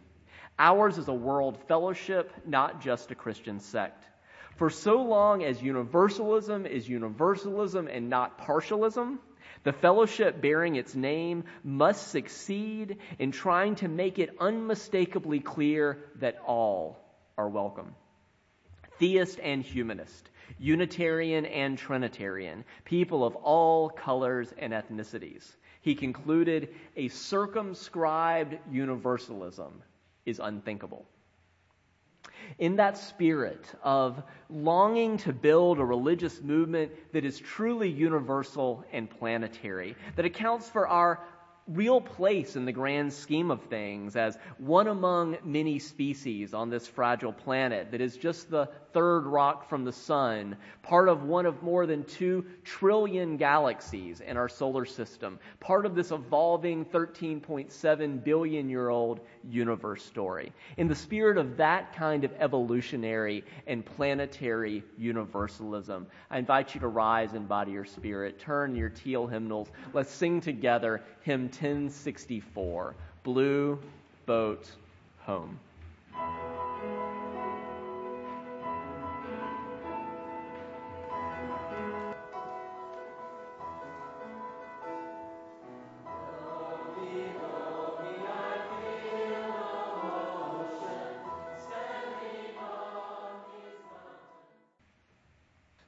Ours 0.59 0.97
is 0.97 1.07
a 1.07 1.13
world 1.13 1.59
fellowship, 1.67 2.31
not 2.45 2.81
just 2.81 3.11
a 3.11 3.15
Christian 3.15 3.59
sect. 3.59 4.05
For 4.55 4.71
so 4.71 5.03
long 5.03 5.43
as 5.43 5.61
universalism 5.61 6.65
is 6.65 6.89
universalism 6.89 7.87
and 7.87 8.09
not 8.09 8.39
partialism, 8.39 9.19
the 9.63 9.73
fellowship 9.73 10.41
bearing 10.41 10.75
its 10.75 10.95
name 10.95 11.43
must 11.63 12.07
succeed 12.07 12.97
in 13.19 13.31
trying 13.31 13.75
to 13.75 13.87
make 13.87 14.17
it 14.17 14.35
unmistakably 14.39 15.39
clear 15.39 15.99
that 16.15 16.39
all 16.45 16.97
are 17.37 17.49
welcome. 17.49 17.93
Theist 18.97 19.39
and 19.43 19.61
humanist, 19.61 20.31
Unitarian 20.57 21.45
and 21.45 21.77
Trinitarian, 21.77 22.65
people 22.83 23.23
of 23.23 23.35
all 23.35 23.89
colors 23.89 24.51
and 24.57 24.73
ethnicities. 24.73 25.55
He 25.81 25.93
concluded 25.93 26.73
a 26.95 27.09
circumscribed 27.09 28.57
universalism 28.71 29.83
is 30.27 30.39
unthinkable. 30.39 31.07
In 32.59 32.75
that 32.75 32.97
spirit 32.97 33.65
of 33.83 34.21
longing 34.49 35.17
to 35.17 35.33
build 35.33 35.79
a 35.79 35.85
religious 35.85 36.41
movement 36.41 36.91
that 37.13 37.25
is 37.25 37.39
truly 37.39 37.89
universal 37.89 38.85
and 38.91 39.09
planetary, 39.09 39.95
that 40.15 40.25
accounts 40.25 40.69
for 40.69 40.87
our 40.87 41.21
real 41.67 41.99
place 41.99 42.55
in 42.55 42.65
the 42.65 42.71
grand 42.71 43.11
scheme 43.11 43.51
of 43.51 43.61
things 43.63 44.15
as 44.15 44.37
one 44.57 44.87
among 44.87 45.37
many 45.43 45.79
species 45.79 46.53
on 46.53 46.69
this 46.69 46.87
fragile 46.87 47.33
planet 47.33 47.91
that 47.91 48.01
is 48.01 48.15
just 48.15 48.49
the 48.49 48.69
third 48.93 49.25
rock 49.25 49.69
from 49.69 49.83
the 49.83 49.91
sun, 49.91 50.55
part 50.81 51.09
of 51.09 51.23
one 51.23 51.45
of 51.45 51.61
more 51.61 51.85
than 51.85 52.03
two 52.05 52.45
trillion 52.63 53.37
galaxies 53.37 54.21
in 54.21 54.37
our 54.37 54.49
solar 54.49 54.85
system, 54.85 55.37
part 55.59 55.85
of 55.85 55.93
this 55.93 56.11
evolving 56.11 56.85
13.7 56.85 58.23
billion 58.23 58.69
year 58.69 58.89
old 58.89 59.19
universe 59.47 60.03
story. 60.03 60.51
In 60.77 60.87
the 60.87 60.95
spirit 60.95 61.37
of 61.37 61.57
that 61.57 61.93
kind 61.95 62.23
of 62.23 62.31
evolutionary 62.39 63.43
and 63.67 63.85
planetary 63.85 64.83
universalism, 64.97 66.07
I 66.31 66.39
invite 66.39 66.73
you 66.73 66.79
to 66.81 66.87
rise 66.87 67.33
in 67.33 67.45
body 67.45 67.77
or 67.77 67.85
spirit, 67.85 68.39
turn 68.39 68.75
your 68.75 68.89
teal 68.89 69.27
hymnals. 69.27 69.69
Let's 69.93 70.11
sing 70.11 70.41
together 70.41 71.03
hymn 71.21 71.49
1064 71.59 72.95
Blue 73.23 73.79
Boat 74.27 74.69
Home. 75.25 75.59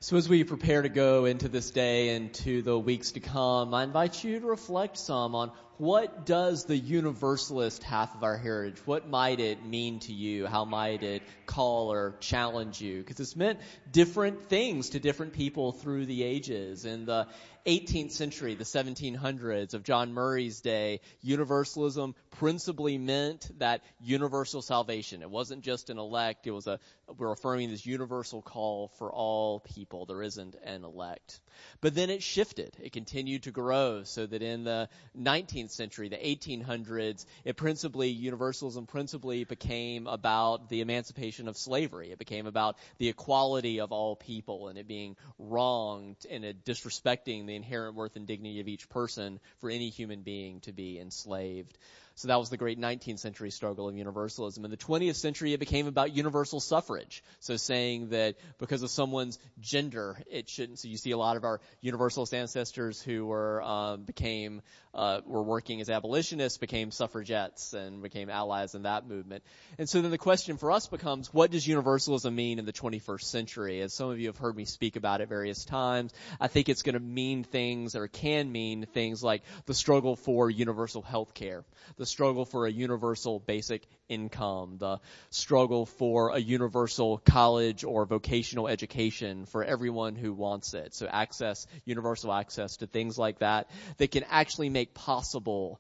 So, 0.10 0.18
as 0.18 0.28
we 0.28 0.44
prepare 0.44 0.82
to 0.82 0.90
go 0.90 1.26
into 1.26 1.48
this 1.50 1.70
day 1.70 2.16
and 2.16 2.34
to 2.34 2.64
the 2.64 2.80
weeks 2.80 3.12
to 3.12 3.20
come, 3.20 3.76
I 3.76 3.84
invite 3.84 4.24
you 4.24 4.40
to 4.40 4.48
reflect 4.48 4.98
some 4.98 5.36
on 5.36 5.52
what 5.80 6.26
does 6.26 6.66
the 6.66 6.76
universalist 6.76 7.84
half 7.84 8.14
of 8.14 8.22
our 8.22 8.36
heritage, 8.38 8.86
what 8.86 9.08
might 9.08 9.40
it 9.40 9.66
mean 9.66 10.00
to 10.02 10.12
you? 10.12 10.46
How 10.46 10.66
might 10.66 11.04
it 11.04 11.24
call 11.46 11.94
or 11.94 12.16
challenge 12.20 12.82
you? 12.82 13.00
Because 13.00 13.22
it's 13.22 13.38
meant 13.38 13.60
different 13.90 14.50
things 14.50 14.90
to 14.90 15.00
different 15.00 15.32
people 15.32 15.72
through 15.72 16.06
the 16.06 16.24
ages. 16.24 16.84
In 16.84 17.06
the 17.06 17.28
18th 17.66 18.12
century, 18.12 18.56
the 18.56 18.64
1700s 18.64 19.74
of 19.74 19.84
John 19.84 20.14
Murray's 20.14 20.60
day, 20.60 21.02
universalism 21.22 22.16
principally 22.32 22.98
meant 22.98 23.50
that 23.60 23.82
universal 24.02 24.62
salvation. 24.62 25.22
It 25.22 25.30
wasn't 25.30 25.64
just 25.64 25.90
an 25.90 25.98
elect, 25.98 26.48
it 26.48 26.52
was 26.52 26.68
a, 26.68 26.80
we're 27.18 27.32
affirming 27.32 27.70
this 27.70 27.86
universal 27.86 28.42
call 28.42 28.90
for 28.98 29.12
all 29.12 29.60
people. 29.60 30.06
There 30.06 30.24
isn't 30.24 30.56
an 30.64 30.84
elect. 30.84 31.40
But 31.82 31.96
then 31.96 32.10
it 32.10 32.24
shifted. 32.24 32.76
It 32.82 32.92
continued 32.92 33.44
to 33.44 33.52
grow 33.52 34.04
so 34.04 34.26
that 34.26 34.42
in 34.42 34.64
the 34.64 34.90
19th 35.18 35.69
century, 35.72 36.10
the 36.10 36.18
1800s, 36.18 37.26
it 37.46 37.58
principally, 37.58 38.10
universalism 38.10 38.88
principally 38.88 39.44
became 39.44 40.08
about 40.08 40.70
the 40.70 40.82
emancipation 40.82 41.48
of 41.48 41.58
slavery. 41.58 42.12
It 42.12 42.20
became 42.20 42.46
about 42.46 42.78
the 42.98 43.10
equality 43.10 43.80
of 43.80 43.92
all 43.92 44.16
people 44.16 44.68
and 44.68 44.78
it 44.78 44.88
being 44.88 45.16
wronged 45.38 46.18
and 46.30 46.44
it 46.44 46.66
disrespecting 46.66 47.46
the 47.46 47.56
inherent 47.56 47.96
worth 47.96 48.16
and 48.16 48.28
dignity 48.28 48.60
of 48.60 48.68
each 48.68 48.90
person 48.90 49.40
for 49.60 49.70
any 49.70 49.90
human 49.90 50.22
being 50.22 50.60
to 50.62 50.72
be 50.72 51.00
enslaved. 51.00 51.78
So 52.20 52.28
that 52.28 52.38
was 52.38 52.50
the 52.50 52.58
great 52.58 52.78
19th 52.78 53.20
century 53.20 53.50
struggle 53.50 53.88
of 53.88 53.96
universalism. 53.96 54.66
In 54.66 54.72
the 54.72 54.76
20th 54.76 55.16
century, 55.16 55.54
it 55.54 55.60
became 55.62 55.88
about 55.88 56.14
universal 56.14 56.60
suffrage. 56.60 57.24
So 57.40 57.56
saying 57.56 58.10
that 58.10 58.36
because 58.58 58.84
of 58.84 58.90
someone's 58.90 59.40
gender, 59.62 60.18
it 60.30 60.50
shouldn't. 60.50 60.80
So 60.80 60.90
you 60.90 60.98
see 60.98 61.12
a 61.12 61.18
lot 61.18 61.38
of 61.38 61.46
our 61.46 61.62
universalist 61.80 62.34
ancestors 62.34 63.02
who 63.02 63.26
were 63.26 63.64
um, 63.64 64.04
became 64.04 64.62
uh, 65.00 65.22
were 65.26 65.42
working 65.42 65.80
as 65.80 65.90
abolitionists, 65.90 66.58
became 66.58 66.92
suffragettes, 66.92 67.74
and 67.74 68.04
became 68.04 68.30
allies 68.30 68.76
in 68.76 68.82
that 68.82 69.08
movement. 69.08 69.46
And 69.78 69.88
so 69.88 70.02
then 70.02 70.12
the 70.12 70.18
question 70.18 70.58
for 70.58 70.74
us 70.74 70.88
becomes, 70.88 71.34
what 71.34 71.52
does 71.52 71.66
universalism 71.66 72.36
mean 72.36 72.60
in 72.60 72.66
the 72.66 72.74
21st 72.74 73.22
century? 73.22 73.80
As 73.80 73.94
some 73.94 74.10
of 74.10 74.20
you 74.20 74.28
have 74.28 74.36
heard 74.36 74.58
me 74.58 74.66
speak 74.66 74.98
about 74.98 75.22
it 75.22 75.30
various 75.30 75.64
times, 75.64 76.14
I 76.38 76.50
think 76.50 76.68
it's 76.68 76.82
going 76.82 76.96
to 76.96 77.00
mean 77.00 77.46
things 77.46 77.96
or 77.96 78.10
can 78.10 78.52
mean 78.52 78.88
things 78.88 79.24
like 79.24 79.44
the 79.68 79.74
struggle 79.74 80.18
for 80.18 80.50
universal 80.50 81.02
health 81.02 81.34
care, 81.34 81.64
the 81.96 82.06
struggle 82.06 82.44
for 82.44 82.66
a 82.66 82.72
universal 82.72 83.40
basic 83.40 83.88
income, 84.10 84.78
the 84.80 85.00
struggle 85.30 85.86
for 85.86 86.32
a 86.32 86.40
universal 86.40 87.20
college 87.20 87.84
or 87.84 88.06
vocational 88.06 88.68
education 88.68 89.46
for 89.46 89.64
everyone 89.64 90.16
who 90.16 90.34
wants 90.34 90.74
it. 90.74 90.94
So 90.94 91.08
access, 91.08 91.68
universal 91.86 92.34
access 92.34 92.78
to 92.78 92.88
things 92.88 93.18
like 93.18 93.40
that 93.40 93.70
that 93.98 94.12
can 94.12 94.26
actually 94.30 94.70
make 94.70 94.94
possible 94.94 95.80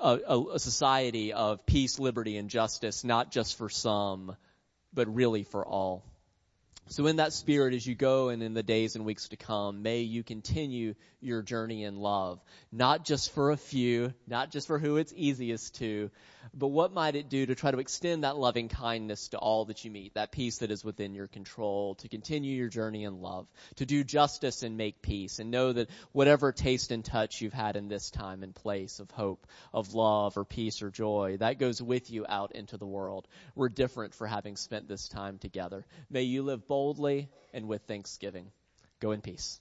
a, 0.00 0.18
a, 0.26 0.44
a 0.54 0.58
society 0.58 1.32
of 1.32 1.66
peace, 1.66 1.98
liberty, 1.98 2.36
and 2.36 2.48
justice, 2.48 3.04
not 3.04 3.30
just 3.30 3.58
for 3.58 3.68
some, 3.68 4.36
but 4.92 5.12
really 5.14 5.42
for 5.42 5.66
all. 5.66 6.04
So 6.88 7.06
in 7.06 7.16
that 7.16 7.32
spirit, 7.32 7.72
as 7.72 7.86
you 7.86 7.94
go 7.94 8.28
and 8.28 8.42
in 8.42 8.52
the 8.52 8.62
days 8.62 8.94
and 8.94 9.06
weeks 9.06 9.28
to 9.28 9.36
come, 9.36 9.82
may 9.82 10.00
you 10.00 10.22
continue 10.22 10.94
your 11.20 11.40
journey 11.40 11.84
in 11.84 11.96
love. 11.96 12.40
Not 12.70 13.06
just 13.06 13.32
for 13.32 13.52
a 13.52 13.56
few, 13.56 14.12
not 14.26 14.50
just 14.50 14.66
for 14.66 14.78
who 14.78 14.98
it's 14.98 15.12
easiest 15.16 15.76
to, 15.76 16.10
but 16.52 16.68
what 16.68 16.92
might 16.92 17.16
it 17.16 17.28
do 17.28 17.46
to 17.46 17.54
try 17.54 17.70
to 17.70 17.78
extend 17.78 18.24
that 18.24 18.36
loving 18.36 18.68
kindness 18.68 19.28
to 19.28 19.38
all 19.38 19.64
that 19.66 19.84
you 19.84 19.90
meet, 19.90 20.14
that 20.14 20.32
peace 20.32 20.58
that 20.58 20.70
is 20.70 20.84
within 20.84 21.14
your 21.14 21.28
control, 21.28 21.94
to 21.96 22.08
continue 22.08 22.56
your 22.56 22.68
journey 22.68 23.04
in 23.04 23.20
love, 23.20 23.46
to 23.76 23.86
do 23.86 24.04
justice 24.04 24.62
and 24.62 24.76
make 24.76 25.02
peace, 25.02 25.38
and 25.38 25.50
know 25.50 25.72
that 25.72 25.88
whatever 26.12 26.52
taste 26.52 26.90
and 26.90 27.04
touch 27.04 27.40
you've 27.40 27.52
had 27.52 27.76
in 27.76 27.88
this 27.88 28.10
time 28.10 28.42
and 28.42 28.54
place 28.54 29.00
of 29.00 29.10
hope, 29.10 29.46
of 29.72 29.94
love, 29.94 30.36
or 30.36 30.44
peace, 30.44 30.82
or 30.82 30.90
joy, 30.90 31.36
that 31.38 31.58
goes 31.58 31.80
with 31.80 32.10
you 32.10 32.26
out 32.28 32.52
into 32.52 32.76
the 32.76 32.86
world. 32.86 33.26
We're 33.54 33.68
different 33.68 34.14
for 34.14 34.26
having 34.26 34.56
spent 34.56 34.88
this 34.88 35.08
time 35.08 35.38
together. 35.38 35.86
May 36.10 36.22
you 36.22 36.42
live 36.42 36.66
boldly 36.66 37.28
and 37.52 37.68
with 37.68 37.82
thanksgiving. 37.82 38.50
Go 39.00 39.12
in 39.12 39.20
peace. 39.20 39.60